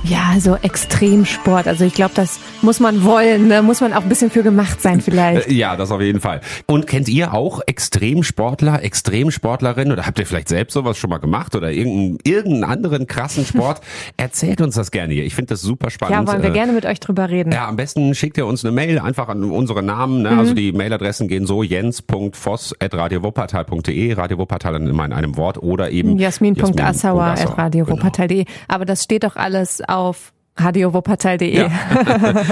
Ja, 0.03 0.39
so 0.39 0.55
Extremsport. 0.55 1.67
Also 1.67 1.85
ich 1.85 1.93
glaube, 1.93 2.13
das 2.15 2.39
muss 2.61 2.79
man 2.79 3.03
wollen, 3.03 3.47
ne? 3.47 3.61
muss 3.61 3.81
man 3.81 3.93
auch 3.93 4.01
ein 4.01 4.09
bisschen 4.09 4.31
für 4.31 4.41
gemacht 4.41 4.81
sein 4.81 4.99
vielleicht. 4.99 5.47
Äh, 5.47 5.53
ja, 5.53 5.75
das 5.75 5.91
auf 5.91 6.01
jeden 6.01 6.19
Fall. 6.19 6.41
Und 6.65 6.87
kennt 6.87 7.07
ihr 7.07 7.33
auch 7.33 7.61
Extremsportler, 7.65 8.81
Extremsportlerinnen 8.83 9.93
oder 9.93 10.07
habt 10.07 10.17
ihr 10.17 10.25
vielleicht 10.25 10.49
selbst 10.49 10.73
sowas 10.73 10.97
schon 10.97 11.11
mal 11.11 11.19
gemacht 11.19 11.53
oder 11.55 11.71
irgendeinen, 11.71 12.17
irgendeinen 12.23 12.63
anderen 12.63 13.05
krassen 13.05 13.45
Sport? 13.45 13.81
Erzählt 14.17 14.59
uns 14.61 14.73
das 14.75 14.89
gerne 14.89 15.13
hier. 15.13 15.23
Ich 15.23 15.35
finde 15.35 15.49
das 15.49 15.61
super 15.61 15.91
spannend. 15.91 16.27
Ja, 16.27 16.27
wollen 16.27 16.41
wir 16.41 16.49
äh, 16.49 16.53
gerne 16.53 16.73
mit 16.73 16.85
euch 16.85 16.99
drüber 16.99 17.29
reden. 17.29 17.51
Ja, 17.51 17.67
am 17.67 17.75
besten 17.75 18.15
schickt 18.15 18.37
ihr 18.37 18.47
uns 18.47 18.65
eine 18.65 18.71
Mail 18.71 18.97
einfach 18.97 19.29
an 19.29 19.43
unsere 19.43 19.83
Namen. 19.83 20.23
Ne? 20.23 20.31
Mhm. 20.31 20.39
Also 20.39 20.55
die 20.55 20.71
Mailadressen 20.71 21.27
gehen 21.27 21.45
so 21.45 21.61
jens.voss.radiowuppertal.de, 21.61 24.13
Radio 24.13 24.39
Wuppertal 24.39 24.73
dann 24.73 24.87
immer 24.87 25.05
in 25.05 25.13
einem 25.13 25.37
Wort 25.37 25.61
oder 25.61 25.91
eben 25.91 26.17
jasmin.assauer.radiowuppertal.de. 26.17 28.45
Genau. 28.45 28.57
Aber 28.67 28.85
das 28.85 29.03
steht 29.03 29.23
doch 29.23 29.35
alles 29.35 29.83
auf 29.91 30.33
radiowuppertal.de. 30.57 31.55
Ja. 31.55 31.71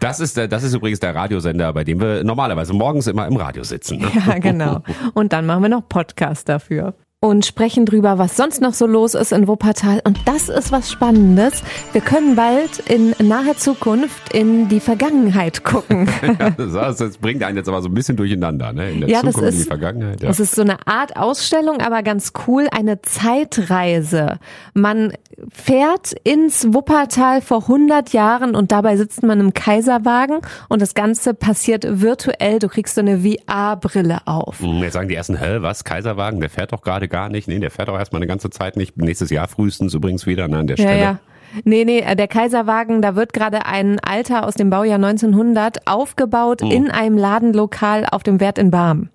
Das 0.00 0.20
ist 0.20 0.36
das 0.36 0.62
ist 0.62 0.74
übrigens 0.74 1.00
der 1.00 1.14
Radiosender, 1.14 1.72
bei 1.72 1.82
dem 1.82 2.00
wir 2.00 2.22
normalerweise 2.22 2.72
morgens 2.72 3.06
immer 3.06 3.26
im 3.26 3.36
Radio 3.36 3.64
sitzen. 3.64 3.98
Ne? 3.98 4.08
Ja, 4.26 4.38
genau. 4.38 4.82
Und 5.14 5.32
dann 5.32 5.46
machen 5.46 5.62
wir 5.62 5.68
noch 5.68 5.88
Podcast 5.88 6.48
dafür 6.48 6.94
und 7.20 7.46
sprechen 7.46 7.86
drüber, 7.86 8.18
was 8.18 8.36
sonst 8.36 8.60
noch 8.60 8.74
so 8.74 8.86
los 8.86 9.14
ist 9.14 9.32
in 9.32 9.48
Wuppertal. 9.48 10.02
Und 10.04 10.18
das 10.26 10.48
ist 10.48 10.70
was 10.70 10.90
Spannendes. 10.90 11.62
Wir 11.92 12.02
können 12.02 12.36
bald 12.36 12.78
in 12.90 13.14
naher 13.18 13.56
Zukunft 13.56 14.34
in 14.34 14.68
die 14.68 14.80
Vergangenheit 14.80 15.64
gucken. 15.64 16.08
ja, 16.38 16.50
das, 16.50 16.98
das, 16.98 17.16
bringt 17.16 17.42
einen 17.42 17.56
jetzt 17.56 17.68
aber 17.68 17.80
so 17.80 17.88
ein 17.88 17.94
bisschen 17.94 18.16
durcheinander, 18.16 18.72
ne? 18.72 18.90
In 18.90 19.00
der 19.00 19.08
ja, 19.08 19.18
Zukunft 19.20 19.38
das 19.38 19.48
ist, 19.48 19.54
in 19.54 19.60
die 19.62 19.68
Vergangenheit. 19.68 20.22
Ja. 20.22 20.28
Es 20.28 20.40
ist 20.40 20.54
so 20.54 20.62
eine 20.62 20.86
Art 20.86 21.16
Ausstellung, 21.16 21.80
aber 21.80 22.02
ganz 22.02 22.32
cool, 22.46 22.68
eine 22.70 23.00
Zeitreise. 23.00 24.38
Man 24.74 25.12
fährt 25.50 26.12
ins 26.24 26.72
Wuppertal 26.72 27.40
vor 27.40 27.62
100 27.62 28.12
Jahren 28.12 28.54
und 28.54 28.72
dabei 28.72 28.96
sitzt 28.98 29.22
man 29.22 29.40
im 29.40 29.54
Kaiserwagen 29.54 30.40
und 30.68 30.82
das 30.82 30.94
Ganze 30.94 31.32
passiert 31.32 31.86
virtuell. 31.88 32.58
Du 32.58 32.68
kriegst 32.68 32.94
so 32.94 33.00
eine 33.00 33.20
VR-Brille 33.20 34.18
auf. 34.26 34.60
Hm, 34.60 34.82
jetzt 34.82 34.92
sagen 34.92 35.08
die 35.08 35.14
ersten, 35.14 35.38
hä, 35.38 35.58
was, 35.60 35.82
Kaiserwagen, 35.84 36.40
der 36.40 36.50
fährt 36.50 36.72
doch 36.72 36.82
gerade 36.82 37.05
gerade 37.08 37.26
gar 37.26 37.28
nicht. 37.28 37.48
Nee, 37.48 37.58
der 37.58 37.70
fährt 37.70 37.88
auch 37.88 37.98
erstmal 37.98 38.20
eine 38.20 38.26
ganze 38.26 38.50
Zeit 38.50 38.76
nicht. 38.76 38.96
Nächstes 38.96 39.30
Jahr 39.30 39.48
frühestens 39.48 39.94
übrigens 39.94 40.26
wieder 40.26 40.48
ne, 40.48 40.58
an 40.58 40.66
der 40.66 40.76
Stelle. 40.76 40.98
Ja, 40.98 41.02
ja. 41.02 41.18
Nee, 41.64 41.84
nee, 41.84 42.00
äh, 42.00 42.16
der 42.16 42.28
Kaiserwagen, 42.28 43.00
da 43.00 43.16
wird 43.16 43.32
gerade 43.32 43.66
ein 43.66 43.98
Alter 44.00 44.46
aus 44.46 44.54
dem 44.54 44.68
Baujahr 44.68 44.96
1900 44.96 45.86
aufgebaut 45.86 46.62
mhm. 46.62 46.70
in 46.70 46.90
einem 46.90 47.16
Ladenlokal 47.16 48.04
auf 48.10 48.22
dem 48.22 48.40
Wert 48.40 48.58
in 48.58 48.70
Barm. 48.70 49.08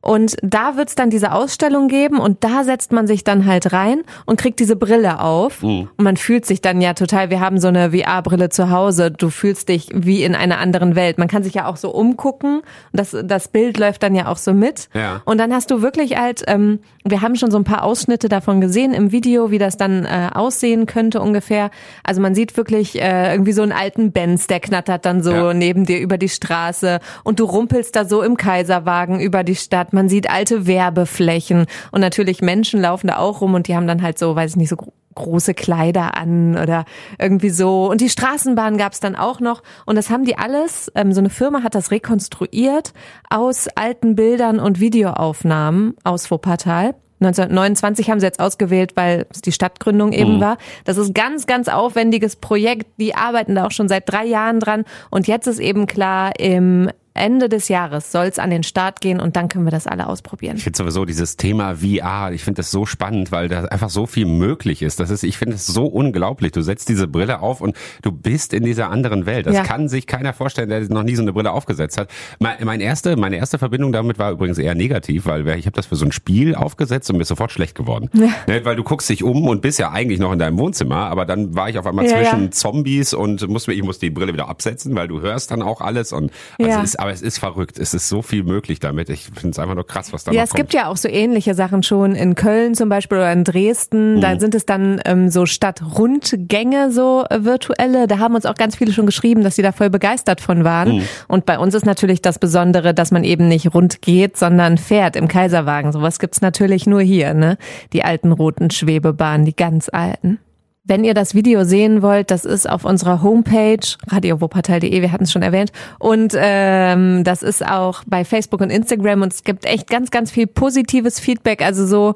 Und 0.00 0.36
da 0.42 0.76
wird's 0.76 0.94
dann 0.94 1.10
diese 1.10 1.32
Ausstellung 1.32 1.88
geben 1.88 2.18
und 2.18 2.44
da 2.44 2.64
setzt 2.64 2.92
man 2.92 3.06
sich 3.06 3.24
dann 3.24 3.46
halt 3.46 3.72
rein 3.72 4.02
und 4.26 4.38
kriegt 4.38 4.60
diese 4.60 4.76
Brille 4.76 5.20
auf. 5.20 5.62
Mhm. 5.62 5.88
Und 5.96 6.04
man 6.04 6.16
fühlt 6.16 6.46
sich 6.46 6.60
dann 6.60 6.80
ja 6.80 6.94
total, 6.94 7.30
wir 7.30 7.40
haben 7.40 7.58
so 7.58 7.68
eine 7.68 7.90
VR-Brille 7.90 8.48
zu 8.48 8.70
Hause, 8.70 9.10
du 9.10 9.30
fühlst 9.30 9.68
dich 9.68 9.88
wie 9.92 10.22
in 10.22 10.34
einer 10.34 10.58
anderen 10.58 10.94
Welt. 10.94 11.18
Man 11.18 11.28
kann 11.28 11.42
sich 11.42 11.54
ja 11.54 11.66
auch 11.66 11.76
so 11.76 11.90
umgucken 11.90 12.58
und 12.58 12.64
das, 12.92 13.16
das 13.24 13.48
Bild 13.48 13.78
läuft 13.78 14.02
dann 14.02 14.14
ja 14.14 14.28
auch 14.28 14.36
so 14.36 14.54
mit. 14.54 14.88
Ja. 14.94 15.22
Und 15.24 15.38
dann 15.38 15.52
hast 15.52 15.70
du 15.70 15.82
wirklich 15.82 16.16
halt, 16.16 16.44
ähm, 16.46 16.80
wir 17.04 17.20
haben 17.20 17.36
schon 17.36 17.50
so 17.50 17.58
ein 17.58 17.64
paar 17.64 17.82
Ausschnitte 17.82 18.28
davon 18.28 18.60
gesehen 18.60 18.94
im 18.94 19.12
Video, 19.12 19.50
wie 19.50 19.58
das 19.58 19.76
dann 19.76 20.04
äh, 20.04 20.30
aussehen 20.32 20.86
könnte 20.86 21.20
ungefähr. 21.20 21.70
Also 22.04 22.20
man 22.20 22.34
sieht 22.34 22.56
wirklich 22.56 23.00
äh, 23.00 23.32
irgendwie 23.32 23.52
so 23.52 23.62
einen 23.62 23.72
alten 23.72 24.12
Benz, 24.12 24.46
der 24.46 24.60
knattert 24.60 25.04
dann 25.04 25.22
so 25.22 25.32
ja. 25.32 25.54
neben 25.54 25.84
dir 25.84 26.00
über 26.00 26.18
die 26.18 26.28
Straße 26.28 27.00
und 27.24 27.40
du 27.40 27.44
rumpelst 27.44 27.96
da 27.96 28.04
so 28.04 28.22
im 28.22 28.36
Kaiserwagen 28.36 29.20
über 29.20 29.44
die 29.44 29.56
Stadt 29.56 29.87
man 29.92 30.08
sieht 30.08 30.30
alte 30.30 30.66
Werbeflächen 30.66 31.66
und 31.92 32.00
natürlich 32.00 32.40
Menschen 32.40 32.80
laufen 32.80 33.08
da 33.08 33.18
auch 33.18 33.40
rum 33.40 33.54
und 33.54 33.68
die 33.68 33.76
haben 33.76 33.86
dann 33.86 34.02
halt 34.02 34.18
so, 34.18 34.34
weiß 34.34 34.52
ich 34.52 34.56
nicht, 34.56 34.70
so 34.70 34.76
große 35.18 35.54
Kleider 35.54 36.16
an 36.16 36.56
oder 36.56 36.84
irgendwie 37.18 37.50
so. 37.50 37.90
Und 37.90 38.00
die 38.00 38.08
Straßenbahn 38.08 38.78
gab 38.78 38.92
es 38.92 39.00
dann 39.00 39.16
auch 39.16 39.40
noch. 39.40 39.62
Und 39.84 39.96
das 39.96 40.10
haben 40.10 40.24
die 40.24 40.38
alles, 40.38 40.90
ähm, 40.94 41.12
so 41.12 41.20
eine 41.20 41.30
Firma 41.30 41.62
hat 41.62 41.74
das 41.74 41.90
rekonstruiert 41.90 42.92
aus 43.28 43.68
alten 43.74 44.14
Bildern 44.14 44.60
und 44.60 44.80
Videoaufnahmen 44.80 45.94
aus 46.04 46.30
Wuppertal. 46.30 46.94
1929 47.20 48.10
haben 48.10 48.20
sie 48.20 48.26
jetzt 48.26 48.38
ausgewählt, 48.38 48.92
weil 48.94 49.26
es 49.30 49.42
die 49.42 49.50
Stadtgründung 49.50 50.12
eben 50.12 50.36
mhm. 50.36 50.40
war. 50.40 50.56
Das 50.84 50.96
ist 50.96 51.14
ganz, 51.14 51.46
ganz 51.46 51.68
aufwendiges 51.68 52.36
Projekt. 52.36 52.86
Die 53.00 53.16
arbeiten 53.16 53.56
da 53.56 53.66
auch 53.66 53.72
schon 53.72 53.88
seit 53.88 54.08
drei 54.08 54.24
Jahren 54.24 54.60
dran. 54.60 54.84
Und 55.10 55.26
jetzt 55.26 55.48
ist 55.48 55.58
eben 55.58 55.86
klar, 55.86 56.38
im 56.38 56.90
Ende 57.18 57.48
des 57.48 57.68
Jahres 57.68 58.12
soll 58.12 58.26
es 58.26 58.38
an 58.38 58.50
den 58.50 58.62
Start 58.62 59.00
gehen 59.00 59.20
und 59.20 59.36
dann 59.36 59.48
können 59.48 59.64
wir 59.64 59.70
das 59.70 59.86
alle 59.86 60.06
ausprobieren. 60.06 60.56
Ich 60.56 60.64
finde 60.64 60.76
sowieso 60.76 61.04
dieses 61.04 61.36
Thema 61.36 61.76
VR, 61.76 62.32
ich 62.32 62.44
finde 62.44 62.58
das 62.58 62.70
so 62.70 62.86
spannend, 62.86 63.32
weil 63.32 63.48
da 63.48 63.64
einfach 63.64 63.90
so 63.90 64.06
viel 64.06 64.26
möglich 64.26 64.82
ist. 64.82 65.00
Das 65.00 65.10
ist, 65.10 65.22
ich 65.22 65.36
finde 65.36 65.56
es 65.56 65.66
so 65.66 65.86
unglaublich. 65.86 66.52
Du 66.52 66.62
setzt 66.62 66.88
diese 66.88 67.06
Brille 67.06 67.40
auf 67.40 67.60
und 67.60 67.76
du 68.02 68.12
bist 68.12 68.54
in 68.54 68.64
dieser 68.64 68.90
anderen 68.90 69.26
Welt. 69.26 69.46
Das 69.46 69.54
ja. 69.54 69.62
kann 69.62 69.88
sich 69.88 70.06
keiner 70.06 70.32
vorstellen, 70.32 70.68
der 70.68 70.80
noch 70.88 71.02
nie 71.02 71.14
so 71.14 71.22
eine 71.22 71.32
Brille 71.32 71.52
aufgesetzt 71.52 71.98
hat. 71.98 72.08
Meine 72.38 72.82
erste, 72.82 73.16
meine 73.16 73.36
erste 73.36 73.58
Verbindung 73.58 73.92
damit 73.92 74.18
war 74.18 74.30
übrigens 74.30 74.58
eher 74.58 74.74
negativ, 74.74 75.26
weil 75.26 75.46
ich 75.58 75.66
habe 75.66 75.74
das 75.74 75.86
für 75.86 75.96
so 75.96 76.04
ein 76.04 76.12
Spiel 76.12 76.54
aufgesetzt 76.54 77.10
und 77.10 77.16
mir 77.16 77.22
ist 77.22 77.28
sofort 77.28 77.52
schlecht 77.52 77.74
geworden. 77.74 78.10
Ja. 78.14 78.30
Ne, 78.46 78.64
weil 78.64 78.76
du 78.76 78.84
guckst 78.84 79.08
dich 79.08 79.22
um 79.22 79.46
und 79.48 79.62
bist 79.62 79.78
ja 79.78 79.90
eigentlich 79.90 80.18
noch 80.20 80.32
in 80.32 80.38
deinem 80.38 80.58
Wohnzimmer, 80.58 81.06
aber 81.08 81.26
dann 81.26 81.54
war 81.54 81.68
ich 81.68 81.78
auf 81.78 81.86
einmal 81.86 82.06
ja, 82.06 82.16
zwischen 82.16 82.52
Zombies 82.52 83.14
und 83.14 83.46
musste, 83.48 83.72
ich 83.72 83.82
musste 83.82 84.06
die 84.06 84.10
Brille 84.10 84.32
wieder 84.32 84.48
absetzen, 84.48 84.94
weil 84.94 85.08
du 85.08 85.20
hörst 85.20 85.50
dann 85.50 85.62
auch 85.62 85.80
alles 85.80 86.12
und 86.12 86.30
also 86.58 86.80
ist, 86.80 86.98
aber 87.08 87.14
es 87.14 87.22
ist 87.22 87.38
verrückt. 87.38 87.78
Es 87.78 87.94
ist 87.94 88.06
so 88.10 88.20
viel 88.20 88.44
möglich 88.44 88.80
damit. 88.80 89.08
Ich 89.08 89.24
finde 89.24 89.48
es 89.50 89.58
einfach 89.58 89.74
nur 89.74 89.86
krass, 89.86 90.12
was 90.12 90.24
da 90.24 90.32
Ja, 90.32 90.42
es 90.42 90.50
kommt. 90.50 90.60
gibt 90.60 90.74
ja 90.74 90.88
auch 90.88 90.98
so 90.98 91.08
ähnliche 91.08 91.54
Sachen 91.54 91.82
schon 91.82 92.14
in 92.14 92.34
Köln 92.34 92.74
zum 92.74 92.90
Beispiel 92.90 93.16
oder 93.16 93.32
in 93.32 93.44
Dresden. 93.44 94.16
Mhm. 94.16 94.20
Da 94.20 94.38
sind 94.38 94.54
es 94.54 94.66
dann 94.66 95.00
ähm, 95.06 95.30
so 95.30 95.46
Stadtrundgänge, 95.46 96.92
so 96.92 97.24
äh, 97.30 97.44
virtuelle. 97.44 98.08
Da 98.08 98.18
haben 98.18 98.34
uns 98.34 98.44
auch 98.44 98.56
ganz 98.56 98.76
viele 98.76 98.92
schon 98.92 99.06
geschrieben, 99.06 99.42
dass 99.42 99.56
sie 99.56 99.62
da 99.62 99.72
voll 99.72 99.88
begeistert 99.88 100.42
von 100.42 100.64
waren. 100.64 100.96
Mhm. 100.98 101.02
Und 101.28 101.46
bei 101.46 101.58
uns 101.58 101.74
ist 101.74 101.86
natürlich 101.86 102.20
das 102.20 102.38
Besondere, 102.38 102.92
dass 102.92 103.10
man 103.10 103.24
eben 103.24 103.48
nicht 103.48 103.72
rund 103.72 104.02
geht, 104.02 104.36
sondern 104.36 104.76
fährt 104.76 105.16
im 105.16 105.28
Kaiserwagen. 105.28 105.92
Sowas 105.92 106.18
gibt's 106.18 106.42
natürlich 106.42 106.86
nur 106.86 107.00
hier, 107.00 107.32
ne? 107.32 107.56
Die 107.94 108.04
alten 108.04 108.32
roten 108.32 108.70
Schwebebahnen, 108.70 109.46
die 109.46 109.56
ganz 109.56 109.88
alten. 109.88 110.38
Wenn 110.84 111.04
ihr 111.04 111.14
das 111.14 111.34
Video 111.34 111.64
sehen 111.64 112.00
wollt, 112.00 112.30
das 112.30 112.44
ist 112.44 112.68
auf 112.68 112.84
unserer 112.84 113.22
Homepage 113.22 113.86
radiowuppertal.de, 114.06 115.02
wir 115.02 115.12
hatten 115.12 115.24
es 115.24 115.32
schon 115.32 115.42
erwähnt. 115.42 115.70
Und 115.98 116.32
ähm, 116.36 117.24
das 117.24 117.42
ist 117.42 117.64
auch 117.64 118.04
bei 118.06 118.24
Facebook 118.24 118.60
und 118.60 118.70
Instagram 118.70 119.22
und 119.22 119.32
es 119.32 119.44
gibt 119.44 119.66
echt 119.66 119.88
ganz, 119.90 120.10
ganz 120.10 120.30
viel 120.30 120.46
positives 120.46 121.20
Feedback. 121.20 121.62
Also 121.62 121.86
so, 121.86 122.14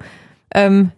ähm, 0.54 0.92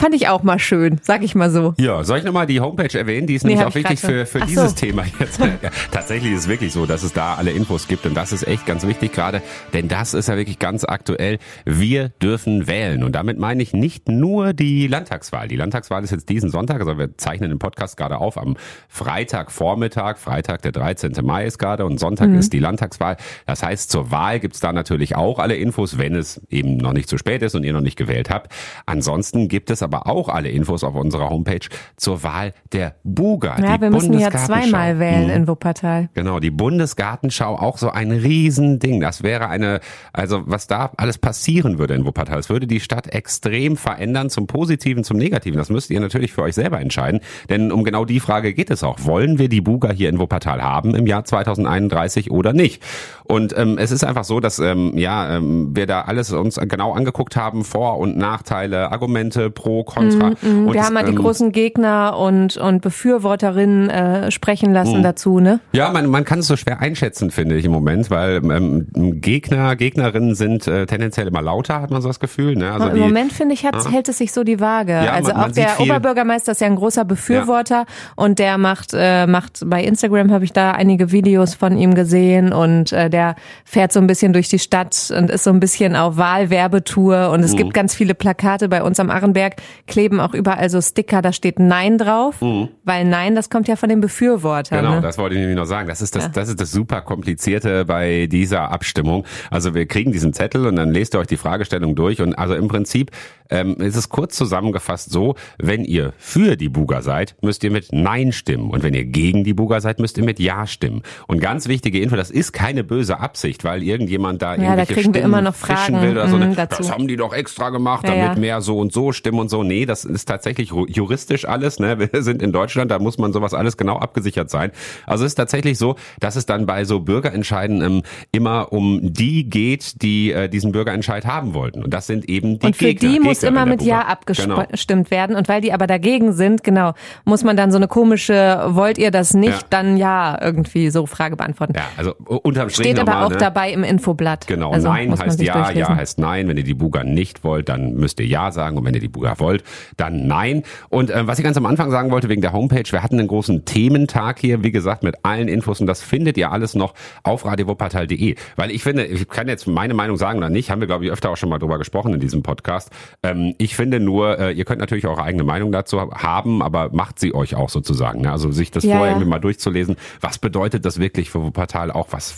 Fand 0.00 0.14
ich 0.14 0.28
auch 0.28 0.42
mal 0.42 0.58
schön, 0.58 0.98
sag 1.02 1.22
ich 1.22 1.34
mal 1.34 1.50
so. 1.50 1.74
Ja, 1.76 2.02
soll 2.04 2.16
ich 2.16 2.24
nochmal 2.24 2.46
die 2.46 2.58
Homepage 2.58 2.98
erwähnen? 2.98 3.26
Die 3.26 3.34
ist 3.34 3.44
nee, 3.44 3.50
nämlich 3.50 3.66
auch 3.66 3.74
wichtig 3.74 4.00
für, 4.00 4.24
für 4.24 4.40
dieses 4.40 4.70
so. 4.70 4.76
Thema 4.76 5.04
jetzt. 5.18 5.38
ja, 5.62 5.70
tatsächlich 5.90 6.32
ist 6.32 6.38
es 6.40 6.48
wirklich 6.48 6.72
so, 6.72 6.86
dass 6.86 7.02
es 7.02 7.12
da 7.12 7.34
alle 7.34 7.50
Infos 7.50 7.86
gibt 7.86 8.06
und 8.06 8.14
das 8.14 8.32
ist 8.32 8.48
echt 8.48 8.64
ganz 8.64 8.86
wichtig 8.86 9.12
gerade, 9.12 9.42
denn 9.74 9.88
das 9.88 10.14
ist 10.14 10.28
ja 10.28 10.38
wirklich 10.38 10.58
ganz 10.58 10.84
aktuell. 10.84 11.36
Wir 11.66 12.08
dürfen 12.08 12.66
wählen 12.66 13.04
und 13.04 13.12
damit 13.12 13.38
meine 13.38 13.62
ich 13.62 13.74
nicht 13.74 14.08
nur 14.08 14.54
die 14.54 14.86
Landtagswahl. 14.86 15.48
Die 15.48 15.56
Landtagswahl 15.56 16.02
ist 16.02 16.12
jetzt 16.12 16.30
diesen 16.30 16.48
Sonntag, 16.48 16.80
also 16.80 16.96
wir 16.96 17.18
zeichnen 17.18 17.50
den 17.50 17.58
Podcast 17.58 17.98
gerade 17.98 18.16
auf 18.16 18.38
am 18.38 18.56
Freitagvormittag, 18.88 20.16
Freitag 20.16 20.62
der 20.62 20.72
13. 20.72 21.12
Mai 21.22 21.44
ist 21.44 21.58
gerade 21.58 21.84
und 21.84 22.00
Sonntag 22.00 22.30
mhm. 22.30 22.38
ist 22.38 22.54
die 22.54 22.58
Landtagswahl. 22.58 23.18
Das 23.44 23.62
heißt, 23.62 23.90
zur 23.90 24.10
Wahl 24.10 24.40
gibt's 24.40 24.60
da 24.60 24.72
natürlich 24.72 25.14
auch 25.14 25.38
alle 25.38 25.56
Infos, 25.56 25.98
wenn 25.98 26.14
es 26.14 26.40
eben 26.48 26.78
noch 26.78 26.94
nicht 26.94 27.10
zu 27.10 27.18
spät 27.18 27.42
ist 27.42 27.54
und 27.54 27.64
ihr 27.64 27.74
noch 27.74 27.82
nicht 27.82 27.96
gewählt 27.96 28.30
habt. 28.30 28.50
Ansonsten 28.86 29.48
gibt 29.48 29.68
es 29.68 29.82
aber 29.82 29.89
aber 29.92 30.06
auch 30.06 30.28
alle 30.28 30.48
Infos 30.50 30.84
auf 30.84 30.94
unserer 30.94 31.30
Homepage 31.30 31.66
zur 31.96 32.22
Wahl 32.22 32.52
der 32.72 32.94
Buga. 33.02 33.56
Ja, 33.60 33.80
wir 33.80 33.90
müssen 33.90 34.18
ja 34.18 34.30
zweimal 34.30 35.00
wählen 35.00 35.24
mhm. 35.24 35.30
in 35.30 35.48
Wuppertal. 35.48 36.08
Genau, 36.14 36.38
die 36.38 36.52
Bundesgartenschau 36.52 37.56
auch 37.56 37.76
so 37.76 37.90
ein 37.90 38.12
Riesending. 38.12 39.00
Das 39.00 39.22
wäre 39.24 39.48
eine, 39.48 39.80
also 40.12 40.42
was 40.46 40.68
da 40.68 40.92
alles 40.96 41.18
passieren 41.18 41.78
würde 41.78 41.94
in 41.94 42.04
Wuppertal. 42.04 42.38
Es 42.38 42.48
würde 42.48 42.68
die 42.68 42.78
Stadt 42.78 43.08
extrem 43.08 43.76
verändern, 43.76 44.30
zum 44.30 44.46
Positiven, 44.46 45.02
zum 45.02 45.16
Negativen. 45.16 45.58
Das 45.58 45.70
müsst 45.70 45.90
ihr 45.90 45.98
natürlich 45.98 46.32
für 46.32 46.42
euch 46.42 46.54
selber 46.54 46.80
entscheiden. 46.80 47.20
Denn 47.48 47.72
um 47.72 47.82
genau 47.82 48.04
die 48.04 48.20
Frage 48.20 48.54
geht 48.54 48.70
es 48.70 48.84
auch. 48.84 49.04
Wollen 49.04 49.38
wir 49.38 49.48
die 49.48 49.60
Buga 49.60 49.90
hier 49.90 50.08
in 50.08 50.20
Wuppertal 50.20 50.62
haben 50.62 50.94
im 50.94 51.06
Jahr 51.06 51.24
2031 51.24 52.30
oder 52.30 52.52
nicht? 52.52 52.82
Und 53.30 53.56
ähm, 53.56 53.78
es 53.78 53.92
ist 53.92 54.04
einfach 54.04 54.24
so, 54.24 54.40
dass 54.40 54.58
ähm, 54.58 54.92
ja 54.96 55.36
ähm, 55.36 55.70
wir 55.74 55.86
da 55.86 56.02
alles 56.02 56.32
uns 56.32 56.56
genau 56.56 56.92
angeguckt 56.92 57.36
haben, 57.36 57.64
Vor- 57.64 57.98
und 57.98 58.16
Nachteile, 58.16 58.90
Argumente 58.90 59.50
pro 59.50 59.84
Contra. 59.84 60.30
Mm, 60.30 60.64
mm, 60.64 60.72
wir 60.72 60.82
haben 60.82 60.96
halt 60.96 61.06
die 61.06 61.12
ähm, 61.12 61.18
großen 61.18 61.52
Gegner 61.52 62.18
und, 62.18 62.56
und 62.56 62.82
Befürworterinnen 62.82 63.88
äh, 63.88 64.30
sprechen 64.30 64.72
lassen 64.72 65.00
mm. 65.00 65.02
dazu, 65.02 65.38
ne? 65.38 65.60
Ja, 65.72 65.90
man, 65.90 66.08
man 66.08 66.24
kann 66.24 66.40
es 66.40 66.48
so 66.48 66.56
schwer 66.56 66.80
einschätzen, 66.80 67.30
finde 67.30 67.56
ich 67.56 67.64
im 67.64 67.72
Moment, 67.72 68.10
weil 68.10 68.36
ähm, 68.44 68.88
Gegner, 69.20 69.76
Gegnerinnen 69.76 70.34
sind 70.34 70.66
äh, 70.66 70.86
tendenziell 70.86 71.28
immer 71.28 71.42
lauter, 71.42 71.80
hat 71.80 71.90
man 71.90 72.02
so 72.02 72.08
das 72.08 72.18
Gefühl. 72.20 72.56
Ne? 72.56 72.72
Also 72.72 72.88
Im 72.88 72.94
die, 72.94 73.00
Moment, 73.00 73.32
finde 73.32 73.54
ich, 73.54 73.62
ja. 73.62 73.70
hält 73.90 74.08
es 74.08 74.18
sich 74.18 74.32
so 74.32 74.42
die 74.42 74.58
Waage. 74.58 74.92
Ja, 74.92 75.12
also 75.12 75.32
man, 75.32 75.50
auch 75.50 75.52
der 75.52 75.68
viel. 75.68 75.86
Oberbürgermeister 75.86 76.52
ist 76.52 76.60
ja 76.60 76.66
ein 76.66 76.76
großer 76.76 77.04
Befürworter 77.04 77.84
ja. 77.86 77.86
und 78.16 78.38
der 78.40 78.58
macht, 78.58 78.90
äh, 78.92 79.26
macht 79.26 79.62
bei 79.66 79.84
Instagram 79.84 80.32
habe 80.32 80.44
ich 80.44 80.52
da 80.52 80.72
einige 80.72 81.12
Videos 81.12 81.54
von 81.54 81.76
ihm 81.76 81.94
gesehen 81.94 82.52
und 82.52 82.92
äh, 82.92 83.08
der 83.08 83.19
fährt 83.64 83.92
so 83.92 84.00
ein 84.00 84.06
bisschen 84.06 84.32
durch 84.32 84.48
die 84.48 84.58
Stadt 84.58 85.12
und 85.16 85.30
ist 85.30 85.44
so 85.44 85.50
ein 85.50 85.60
bisschen 85.60 85.96
auf 85.96 86.16
Wahlwerbetour 86.16 87.30
und 87.30 87.40
es 87.40 87.52
mhm. 87.52 87.56
gibt 87.58 87.74
ganz 87.74 87.94
viele 87.94 88.14
Plakate 88.14 88.68
bei 88.68 88.82
uns 88.82 89.00
am 89.00 89.10
Arrenberg, 89.10 89.56
kleben 89.86 90.20
auch 90.20 90.34
überall 90.34 90.68
so 90.70 90.80
Sticker, 90.80 91.22
da 91.22 91.32
steht 91.32 91.58
Nein 91.58 91.98
drauf, 91.98 92.40
mhm. 92.40 92.68
weil 92.84 93.04
Nein, 93.04 93.34
das 93.34 93.50
kommt 93.50 93.68
ja 93.68 93.76
von 93.76 93.88
den 93.88 94.00
Befürwortern. 94.00 94.80
Genau, 94.80 94.96
ne? 94.96 95.00
das 95.00 95.18
wollte 95.18 95.34
ich 95.34 95.40
nämlich 95.40 95.56
noch 95.56 95.66
sagen. 95.66 95.88
Das 95.88 96.00
ist 96.00 96.14
das, 96.14 96.24
ja. 96.24 96.30
das 96.30 96.48
ist 96.48 96.60
das 96.60 96.70
super 96.70 97.00
komplizierte 97.02 97.84
bei 97.84 98.26
dieser 98.26 98.70
Abstimmung. 98.70 99.24
Also 99.50 99.74
wir 99.74 99.86
kriegen 99.86 100.12
diesen 100.12 100.32
Zettel 100.32 100.66
und 100.66 100.76
dann 100.76 100.90
lest 100.92 101.14
ihr 101.14 101.20
euch 101.20 101.26
die 101.26 101.36
Fragestellung 101.36 101.94
durch 101.94 102.20
und 102.20 102.34
also 102.34 102.54
im 102.54 102.68
Prinzip 102.68 103.10
ähm, 103.50 103.76
ist 103.76 103.96
es 103.96 104.08
kurz 104.08 104.36
zusammengefasst 104.36 105.10
so, 105.10 105.34
wenn 105.58 105.84
ihr 105.84 106.12
für 106.18 106.56
die 106.56 106.68
Buga 106.68 107.02
seid, 107.02 107.36
müsst 107.42 107.64
ihr 107.64 107.70
mit 107.70 107.88
Nein 107.92 108.32
stimmen 108.32 108.70
und 108.70 108.82
wenn 108.82 108.94
ihr 108.94 109.04
gegen 109.04 109.44
die 109.44 109.54
Buga 109.54 109.80
seid, 109.80 109.98
müsst 109.98 110.16
ihr 110.18 110.24
mit 110.24 110.38
Ja 110.38 110.66
stimmen. 110.66 111.02
Und 111.26 111.40
ganz 111.40 111.68
wichtige 111.68 112.00
Info, 112.00 112.16
das 112.16 112.30
ist 112.30 112.52
keine 112.52 112.84
böse 112.84 113.09
Absicht, 113.18 113.64
weil 113.64 113.82
irgendjemand 113.82 114.42
da 114.42 114.54
ja, 114.54 114.62
irgendwelche 114.62 114.94
da 114.94 115.00
kriegen 115.00 115.14
wir 115.14 115.22
immer 115.22 115.42
noch 115.42 115.54
Fragen 115.54 116.00
will 116.00 116.12
oder 116.12 116.28
so. 116.28 116.36
Mhm, 116.36 116.54
das 116.54 116.92
haben 116.92 117.08
die 117.08 117.16
doch 117.16 117.32
extra 117.32 117.70
gemacht, 117.70 118.06
damit 118.06 118.34
ja. 118.34 118.34
mehr 118.36 118.60
so 118.60 118.78
und 118.78 118.92
so 118.92 119.12
stimmen 119.12 119.40
und 119.40 119.48
so. 119.48 119.62
Nee, 119.62 119.86
das 119.86 120.04
ist 120.04 120.26
tatsächlich 120.26 120.70
juristisch 120.70 121.46
alles. 121.46 121.78
Ne? 121.78 121.98
Wir 121.98 122.10
sind 122.22 122.42
in 122.42 122.52
Deutschland, 122.52 122.90
da 122.90 122.98
muss 122.98 123.18
man 123.18 123.32
sowas 123.32 123.54
alles 123.54 123.76
genau 123.76 123.98
abgesichert 123.98 124.50
sein. 124.50 124.70
Also 125.06 125.24
es 125.24 125.32
ist 125.32 125.36
tatsächlich 125.36 125.78
so, 125.78 125.96
dass 126.20 126.36
es 126.36 126.46
dann 126.46 126.66
bei 126.66 126.84
so 126.84 127.00
Bürgerentscheiden 127.00 127.82
ähm, 127.82 128.02
immer 128.32 128.72
um 128.72 129.00
die 129.02 129.48
geht, 129.48 130.02
die 130.02 130.32
äh, 130.32 130.48
diesen 130.48 130.72
Bürgerentscheid 130.72 131.26
haben 131.26 131.54
wollten. 131.54 131.82
Und 131.82 131.92
das 131.92 132.06
sind 132.06 132.28
eben 132.28 132.58
die 132.58 132.66
Und 132.66 132.76
für 132.76 132.94
Gegner, 132.94 133.10
die 133.10 133.20
muss 133.20 133.42
immer 133.42 133.66
mit 133.66 133.82
Ja 133.82 134.02
abgestimmt 134.02 134.56
genau. 134.86 135.10
werden. 135.10 135.36
Und 135.36 135.48
weil 135.48 135.60
die 135.60 135.72
aber 135.72 135.86
dagegen 135.86 136.32
sind, 136.32 136.62
genau, 136.62 136.94
muss 137.24 137.44
man 137.44 137.56
dann 137.56 137.70
so 137.70 137.76
eine 137.76 137.88
komische, 137.88 138.64
wollt 138.68 138.98
ihr 138.98 139.10
das 139.10 139.34
nicht, 139.34 139.62
ja. 139.62 139.66
dann 139.70 139.96
ja 139.96 140.38
irgendwie 140.40 140.90
so 140.90 141.06
Frage 141.06 141.36
beantworten. 141.36 141.74
Ja, 141.76 141.84
also 141.96 142.14
unterm 142.26 142.70
Strich 142.70 142.89
Steht 142.92 143.06
nochmal, 143.06 143.16
aber 143.16 143.26
auch 143.26 143.30
ne? 143.30 143.36
dabei 143.38 143.72
im 143.72 143.84
Infoblatt. 143.84 144.46
Genau, 144.46 144.70
also 144.70 144.88
Nein 144.88 145.18
heißt 145.18 145.40
Ja, 145.42 145.70
Ja 145.70 145.94
heißt 145.94 146.18
Nein. 146.18 146.48
Wenn 146.48 146.56
ihr 146.56 146.64
die 146.64 146.74
Buga 146.74 147.04
nicht 147.04 147.44
wollt, 147.44 147.68
dann 147.68 147.94
müsst 147.94 148.20
ihr 148.20 148.26
Ja 148.26 148.52
sagen. 148.52 148.76
Und 148.76 148.84
wenn 148.84 148.94
ihr 148.94 149.00
die 149.00 149.08
Buga 149.08 149.38
wollt, 149.38 149.64
dann 149.96 150.26
nein. 150.26 150.62
Und 150.88 151.10
äh, 151.10 151.26
was 151.26 151.38
ich 151.38 151.44
ganz 151.44 151.56
am 151.56 151.66
Anfang 151.66 151.90
sagen 151.90 152.10
wollte 152.10 152.28
wegen 152.28 152.40
der 152.40 152.52
Homepage, 152.52 152.84
wir 152.90 153.02
hatten 153.02 153.18
einen 153.18 153.28
großen 153.28 153.64
Thementag 153.64 154.38
hier, 154.38 154.62
wie 154.62 154.70
gesagt, 154.70 155.02
mit 155.02 155.16
allen 155.24 155.48
Infos 155.48 155.80
und 155.80 155.86
das 155.86 156.02
findet 156.02 156.36
ihr 156.36 156.52
alles 156.52 156.74
noch 156.74 156.94
auf 157.22 157.44
radiowuppertal.de. 157.44 158.36
Weil 158.56 158.70
ich 158.70 158.82
finde, 158.82 159.04
ich 159.04 159.28
kann 159.28 159.48
jetzt 159.48 159.66
meine 159.66 159.94
Meinung 159.94 160.16
sagen 160.16 160.38
oder 160.38 160.50
nicht, 160.50 160.70
haben 160.70 160.80
wir 160.80 160.86
glaube 160.86 161.04
ich 161.04 161.10
öfter 161.10 161.30
auch 161.30 161.36
schon 161.36 161.48
mal 161.48 161.58
drüber 161.58 161.78
gesprochen 161.78 162.14
in 162.14 162.20
diesem 162.20 162.42
Podcast. 162.42 162.90
Ähm, 163.22 163.54
ich 163.58 163.76
finde 163.76 164.00
nur, 164.00 164.38
äh, 164.38 164.52
ihr 164.52 164.64
könnt 164.64 164.80
natürlich 164.80 165.06
eure 165.06 165.22
eigene 165.22 165.44
Meinung 165.44 165.72
dazu 165.72 166.00
haben, 166.00 166.62
aber 166.62 166.90
macht 166.92 167.18
sie 167.18 167.34
euch 167.34 167.54
auch 167.54 167.68
sozusagen. 167.68 168.22
Ne? 168.22 168.32
Also 168.32 168.50
sich 168.50 168.70
das 168.70 168.84
ja, 168.84 168.96
vorher 168.96 169.08
ja. 169.08 169.12
irgendwie 169.12 169.30
mal 169.30 169.38
durchzulesen, 169.38 169.96
was 170.20 170.38
bedeutet 170.38 170.84
das 170.84 170.98
wirklich 170.98 171.30
für 171.30 171.42
Wuppertal, 171.42 171.90
auch 171.90 172.08
was 172.10 172.30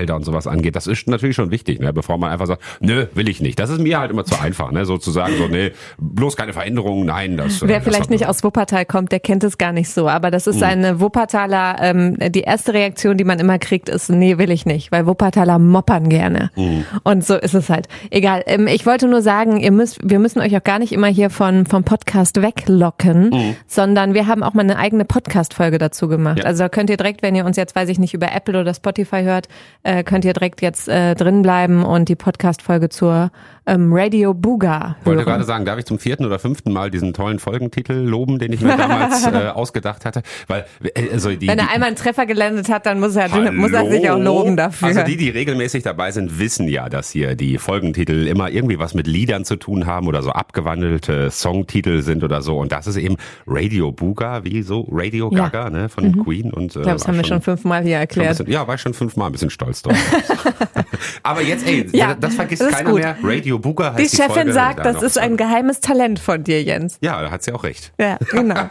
Fördergelder 0.00 0.16
und 0.16 0.24
sowas 0.24 0.46
angeht. 0.46 0.76
Das 0.76 0.86
ist 0.86 1.08
natürlich 1.08 1.36
schon 1.36 1.50
wichtig, 1.50 1.80
ne? 1.80 1.92
bevor 1.92 2.18
man 2.18 2.30
einfach 2.30 2.46
sagt, 2.46 2.62
nö, 2.80 3.06
will 3.14 3.28
ich 3.28 3.40
nicht. 3.40 3.58
Das 3.58 3.70
ist 3.70 3.80
mir 3.80 3.98
halt 3.98 4.10
immer 4.10 4.24
zu 4.24 4.40
einfach, 4.40 4.70
ne? 4.72 4.84
sozusagen 4.84 5.36
so, 5.36 5.48
nee, 5.48 5.72
bloß 5.98 6.36
keine 6.36 6.52
Veränderungen, 6.52 7.06
nein. 7.06 7.36
Das, 7.36 7.66
Wer 7.66 7.76
das 7.80 7.84
vielleicht 7.84 8.10
nicht 8.10 8.26
aus 8.26 8.42
Wuppertal 8.42 8.84
kommt, 8.84 9.12
der 9.12 9.20
kennt 9.20 9.44
es 9.44 9.58
gar 9.58 9.72
nicht 9.72 9.90
so, 9.90 10.08
aber 10.08 10.30
das 10.30 10.46
ist 10.46 10.56
mhm. 10.56 10.64
eine 10.64 11.00
Wuppertaler, 11.00 11.76
ähm, 11.80 12.16
die 12.30 12.42
erste 12.42 12.74
Reaktion, 12.74 13.16
die 13.16 13.24
man 13.24 13.38
immer 13.38 13.58
kriegt, 13.58 13.88
ist, 13.88 14.10
nee, 14.10 14.38
will 14.38 14.50
ich 14.50 14.66
nicht, 14.66 14.92
weil 14.92 15.06
Wuppertaler 15.06 15.58
moppern 15.58 16.08
gerne. 16.08 16.50
Mhm. 16.56 16.84
Und 17.04 17.24
so 17.24 17.36
ist 17.36 17.54
es 17.54 17.68
halt. 17.68 17.86
Egal, 18.10 18.42
ähm, 18.46 18.66
ich 18.66 18.86
wollte 18.86 19.06
nur 19.06 19.22
sagen, 19.22 19.58
ihr 19.58 19.72
müsst, 19.72 19.98
wir 20.02 20.18
müssen 20.18 20.40
euch 20.40 20.56
auch 20.56 20.64
gar 20.64 20.78
nicht 20.78 20.92
immer 20.92 21.08
hier 21.08 21.30
von, 21.30 21.66
vom 21.66 21.84
Podcast 21.84 22.40
weglocken, 22.42 23.30
mhm. 23.30 23.56
sondern 23.66 24.14
wir 24.14 24.26
haben 24.26 24.42
auch 24.42 24.54
mal 24.54 24.62
eine 24.62 24.78
eigene 24.78 25.04
Podcast-Folge 25.04 25.78
dazu 25.78 26.08
gemacht. 26.08 26.38
Ja. 26.38 26.44
Also 26.44 26.68
könnt 26.68 26.90
ihr 26.90 26.96
direkt, 26.96 27.22
wenn 27.22 27.34
ihr 27.34 27.44
uns 27.44 27.56
jetzt, 27.56 27.74
weiß 27.76 27.88
ich 27.88 27.98
nicht, 27.98 28.14
über 28.14 28.32
Apple 28.32 28.60
oder 28.60 28.74
Spotify 28.74 29.22
hört, 29.22 29.48
äh, 29.82 29.89
könnt 30.04 30.24
ihr 30.24 30.32
direkt 30.32 30.62
jetzt 30.62 30.88
äh, 30.88 31.14
drin 31.14 31.42
bleiben 31.42 31.84
und 31.84 32.08
die 32.08 32.16
Podcast-Folge 32.16 32.88
zur 32.88 33.30
ähm, 33.66 33.92
Radio 33.92 34.34
Buga. 34.34 34.96
Ich 35.00 35.06
wollte 35.06 35.24
gerade 35.24 35.44
sagen, 35.44 35.64
darf 35.64 35.78
ich 35.78 35.84
zum 35.84 35.98
vierten 35.98 36.24
oder 36.24 36.38
fünften 36.38 36.72
Mal 36.72 36.90
diesen 36.90 37.12
tollen 37.12 37.38
Folgentitel 37.38 37.92
loben, 37.92 38.38
den 38.38 38.52
ich 38.52 38.60
mir 38.60 38.76
damals 38.76 39.26
äh, 39.32 39.48
ausgedacht 39.48 40.04
hatte? 40.04 40.22
Weil 40.48 40.66
äh, 40.82 41.10
also 41.12 41.30
die, 41.30 41.48
Wenn 41.48 41.58
er 41.58 41.70
einmal 41.70 41.88
einen 41.88 41.96
Treffer 41.96 42.26
gelandet 42.26 42.68
hat, 42.68 42.86
dann 42.86 43.00
muss 43.00 43.16
er, 43.16 43.30
Hallo? 43.32 43.52
muss 43.52 43.72
er 43.72 43.90
sich 43.90 44.10
auch 44.10 44.18
loben 44.18 44.56
dafür. 44.56 44.88
Also 44.88 45.02
die, 45.02 45.16
die 45.16 45.28
regelmäßig 45.28 45.82
dabei 45.82 46.10
sind, 46.10 46.38
wissen 46.38 46.68
ja, 46.68 46.88
dass 46.88 47.10
hier 47.10 47.34
die 47.36 47.58
Folgentitel 47.58 48.26
immer 48.26 48.50
irgendwie 48.50 48.78
was 48.78 48.94
mit 48.94 49.06
Liedern 49.06 49.44
zu 49.44 49.56
tun 49.56 49.86
haben 49.86 50.06
oder 50.08 50.22
so 50.22 50.30
abgewandelte 50.30 51.30
Songtitel 51.30 52.02
sind 52.02 52.24
oder 52.24 52.42
so. 52.42 52.58
Und 52.58 52.72
das 52.72 52.86
ist 52.86 52.96
eben 52.96 53.16
Radio 53.46 53.92
Buga, 53.92 54.44
wie 54.44 54.62
so 54.62 54.86
Radio 54.90 55.30
Gaga 55.30 55.64
ja. 55.64 55.70
ne, 55.70 55.88
von 55.88 56.04
mhm. 56.04 56.24
Queen. 56.24 56.52
Und, 56.52 56.76
äh, 56.76 56.80
ich 56.80 56.84
glaube, 56.84 56.98
das 56.98 57.08
haben 57.08 57.16
wir 57.16 57.24
schon 57.24 57.42
fünfmal 57.42 57.82
hier 57.82 57.96
erklärt. 57.96 58.38
Bisschen, 58.38 58.50
ja, 58.50 58.66
war 58.66 58.74
ich 58.74 58.80
schon 58.80 58.94
fünfmal 58.94 59.28
ein 59.28 59.32
bisschen 59.32 59.50
stolz 59.50 59.82
drauf. 59.82 59.96
Aber 61.22 61.42
jetzt, 61.42 61.66
ey, 61.66 61.86
ja, 61.92 62.14
das 62.14 62.34
vergisst 62.34 62.62
das 62.62 62.72
keiner 62.72 62.90
gut. 62.90 63.00
mehr. 63.00 63.16
Radio 63.22 63.59
Buga 63.60 63.94
heißt 63.94 63.98
die, 63.98 64.16
die 64.16 64.22
Chefin 64.22 64.34
Folge 64.34 64.52
sagt, 64.52 64.84
das 64.84 65.02
ist 65.02 65.18
ein 65.18 65.36
geheimes 65.36 65.80
Talent 65.80 66.18
von 66.18 66.44
dir, 66.44 66.62
Jens. 66.62 66.98
Ja, 67.00 67.20
da 67.22 67.30
hat 67.30 67.42
sie 67.42 67.52
auch 67.52 67.64
recht. 67.64 67.92
Ja, 67.98 68.18
genau. 68.30 68.54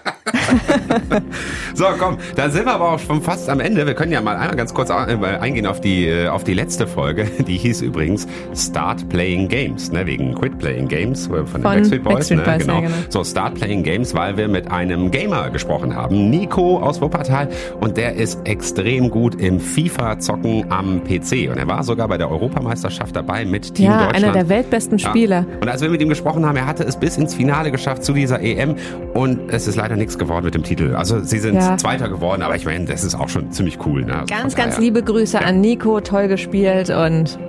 so, 1.73 1.85
komm, 1.97 2.17
da 2.35 2.49
sind 2.49 2.65
wir 2.65 2.73
aber 2.73 2.93
auch 2.93 2.99
schon 2.99 3.21
fast 3.21 3.49
am 3.49 3.59
Ende. 3.59 3.85
Wir 3.85 3.93
können 3.93 4.11
ja 4.11 4.21
mal 4.21 4.35
einmal 4.35 4.55
ganz 4.55 4.73
kurz 4.73 4.91
eingehen 4.91 5.65
auf 5.65 5.81
die, 5.81 6.07
äh, 6.07 6.27
auf 6.27 6.43
die 6.43 6.53
letzte 6.53 6.87
Folge. 6.87 7.25
Die 7.49 7.57
hieß 7.57 7.81
übrigens 7.81 8.27
Start 8.53 9.09
Playing 9.09 9.47
Games, 9.47 9.91
ne, 9.91 10.05
wegen 10.05 10.35
Quit 10.35 10.59
Playing 10.59 10.87
Games 10.87 11.27
äh, 11.27 11.29
von, 11.29 11.47
von 11.47 11.61
den 11.61 11.63
Backstreet 11.63 12.03
Boys. 12.03 12.13
Backstreet 12.15 12.39
ne, 12.39 12.45
Boys 12.45 12.59
genau. 12.59 12.73
Ja, 12.75 12.81
genau. 12.81 12.95
So, 13.09 13.23
Start 13.23 13.55
Playing 13.55 13.83
Games, 13.83 14.13
weil 14.13 14.37
wir 14.37 14.47
mit 14.47 14.69
einem 14.71 15.11
Gamer 15.11 15.49
gesprochen 15.49 15.95
haben, 15.95 16.29
Nico 16.29 16.79
aus 16.79 17.01
Wuppertal. 17.01 17.49
Und 17.79 17.97
der 17.97 18.15
ist 18.15 18.39
extrem 18.45 19.09
gut 19.09 19.35
im 19.35 19.59
FIFA-Zocken 19.59 20.71
am 20.71 21.03
PC. 21.03 21.49
Und 21.49 21.57
er 21.57 21.67
war 21.67 21.83
sogar 21.83 22.07
bei 22.07 22.17
der 22.17 22.29
Europameisterschaft 22.29 23.15
dabei 23.15 23.45
mit 23.45 23.73
Team 23.73 23.85
ja, 23.85 24.05
Deutschland. 24.05 24.21
Ja, 24.21 24.29
einer 24.29 24.33
der 24.33 24.49
weltbesten 24.69 24.99
Spieler. 24.99 25.09
Spieler. 25.09 25.45
Und 25.61 25.69
als 25.69 25.81
wir 25.81 25.89
mit 25.89 26.01
ihm 26.01 26.09
gesprochen 26.09 26.45
haben, 26.45 26.55
er 26.55 26.65
hatte 26.65 26.83
es 26.83 26.97
bis 26.97 27.17
ins 27.17 27.33
Finale 27.33 27.71
geschafft 27.71 28.03
zu 28.03 28.13
dieser 28.13 28.41
EM 28.41 28.75
und 29.13 29.51
es 29.51 29.67
ist 29.67 29.75
leider 29.75 29.95
nichts 29.95 30.17
geworden 30.17 30.45
mit 30.45 30.55
dem 30.55 30.63
Titel. 30.63 30.95
Also 30.95 31.19
sie 31.19 31.39
sind 31.39 31.55
ja. 31.55 31.77
Zweiter 31.77 32.09
geworden, 32.09 32.41
aber 32.41 32.55
ich 32.55 32.65
meine, 32.65 32.85
das 32.85 33.03
ist 33.03 33.15
auch 33.15 33.29
schon 33.29 33.51
ziemlich 33.51 33.79
cool. 33.85 34.05
Ne? 34.05 34.19
Also 34.19 34.25
ganz, 34.33 34.55
ganz 34.55 34.77
liebe 34.77 35.03
Grüße 35.03 35.37
ja. 35.37 35.43
an 35.43 35.61
Nico, 35.61 35.99
toll 36.01 36.27
gespielt 36.27 36.89
und 36.89 37.39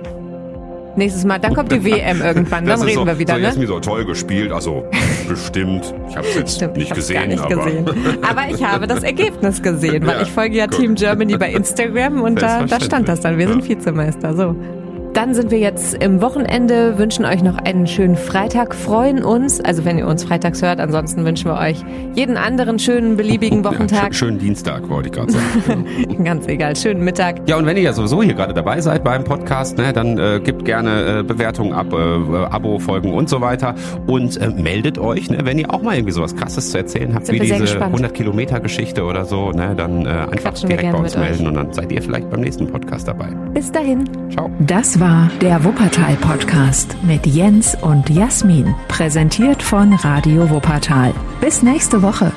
Nächstes 0.97 1.23
Mal, 1.23 1.39
dann 1.39 1.53
kommt 1.53 1.71
die 1.71 1.85
WM 1.85 2.21
irgendwann, 2.21 2.65
dann 2.65 2.81
reden 2.81 2.95
so, 2.95 3.05
wir 3.05 3.17
wieder. 3.17 3.35
So, 3.35 3.59
ne? 3.61 3.65
so 3.65 3.79
toll 3.79 4.03
gespielt, 4.03 4.51
also 4.51 4.83
bestimmt. 5.25 5.93
Ich 6.09 6.17
habe 6.17 6.27
es 6.27 6.35
jetzt 6.35 6.55
Stimmt, 6.57 6.75
nicht 6.75 6.93
gesehen. 6.93 7.29
Nicht 7.29 7.39
aber. 7.39 7.63
gesehen. 7.63 7.85
aber 8.21 8.49
ich 8.53 8.61
habe 8.61 8.87
das 8.87 9.01
Ergebnis 9.01 9.61
gesehen, 9.61 10.05
weil 10.05 10.15
ja, 10.17 10.21
ich 10.23 10.31
folge 10.31 10.57
ja 10.57 10.65
gut. 10.65 10.77
Team 10.77 10.95
Germany 10.95 11.37
bei 11.37 11.53
Instagram 11.53 12.21
und 12.21 12.41
da, 12.41 12.65
da 12.65 12.81
stand 12.81 13.07
das 13.07 13.21
dann. 13.21 13.37
Wir 13.37 13.47
sind 13.47 13.65
Vizemeister. 13.69 14.35
So. 14.35 14.53
Dann 15.13 15.33
sind 15.33 15.51
wir 15.51 15.59
jetzt 15.59 16.01
im 16.01 16.21
Wochenende, 16.21 16.97
wünschen 16.97 17.25
euch 17.25 17.43
noch 17.43 17.57
einen 17.57 17.85
schönen 17.85 18.15
Freitag, 18.15 18.73
freuen 18.73 19.23
uns, 19.23 19.59
also 19.59 19.83
wenn 19.83 19.97
ihr 19.97 20.07
uns 20.07 20.23
freitags 20.23 20.61
hört, 20.61 20.79
ansonsten 20.79 21.25
wünschen 21.25 21.51
wir 21.51 21.57
euch 21.57 21.83
jeden 22.15 22.37
anderen 22.37 22.79
schönen, 22.79 23.17
beliebigen 23.17 23.61
Wochentag. 23.65 24.03
Ja, 24.03 24.13
schönen 24.13 24.39
Dienstag, 24.39 24.87
wollte 24.87 25.09
ich 25.09 25.15
gerade 25.15 25.33
sagen. 25.33 25.85
Ganz 26.23 26.47
egal, 26.47 26.77
schönen 26.77 27.03
Mittag. 27.03 27.41
Ja, 27.45 27.57
und 27.57 27.65
wenn 27.65 27.75
ihr 27.75 27.83
ja 27.83 27.91
sowieso 27.93 28.23
hier 28.23 28.35
gerade 28.35 28.53
dabei 28.53 28.79
seid 28.79 29.03
beim 29.03 29.25
Podcast, 29.25 29.77
ne, 29.77 29.91
dann 29.91 30.17
äh, 30.17 30.39
gebt 30.41 30.63
gerne 30.63 31.19
äh, 31.19 31.23
Bewertungen 31.23 31.73
ab, 31.73 31.91
äh, 31.91 32.45
Abo, 32.45 32.79
Folgen 32.79 33.13
und 33.13 33.27
so 33.27 33.41
weiter 33.41 33.75
und 34.07 34.37
äh, 34.37 34.47
meldet 34.47 34.97
euch, 34.97 35.29
ne, 35.29 35.39
wenn 35.43 35.59
ihr 35.59 35.73
auch 35.73 35.81
mal 35.81 35.95
irgendwie 35.95 36.13
sowas 36.13 36.37
Krasses 36.37 36.71
zu 36.71 36.77
erzählen 36.77 37.13
habt, 37.13 37.25
Sind 37.25 37.35
wie 37.35 37.39
diese 37.41 37.81
100 37.83 38.13
Kilometer 38.13 38.61
Geschichte 38.61 39.03
oder 39.03 39.25
so, 39.25 39.51
ne, 39.51 39.73
dann 39.75 40.05
äh, 40.05 40.09
einfach 40.09 40.35
Quatschen 40.37 40.69
direkt 40.69 40.93
bei 40.93 40.97
uns 40.99 41.17
melden 41.17 41.41
euch. 41.41 41.47
und 41.49 41.55
dann 41.55 41.73
seid 41.73 41.91
ihr 41.91 42.01
vielleicht 42.01 42.29
beim 42.29 42.39
nächsten 42.39 42.67
Podcast 42.67 43.09
dabei. 43.09 43.27
Bis 43.53 43.69
dahin. 43.73 44.09
Ciao. 44.31 44.49
Das 44.59 45.00
war 45.01 45.31
der 45.41 45.63
Wuppertal 45.63 46.15
Podcast 46.17 46.95
mit 47.01 47.25
Jens 47.25 47.75
und 47.81 48.07
Jasmin, 48.11 48.75
präsentiert 48.87 49.63
von 49.63 49.93
Radio 49.93 50.47
Wuppertal. 50.51 51.11
Bis 51.41 51.63
nächste 51.63 52.03
Woche. 52.03 52.31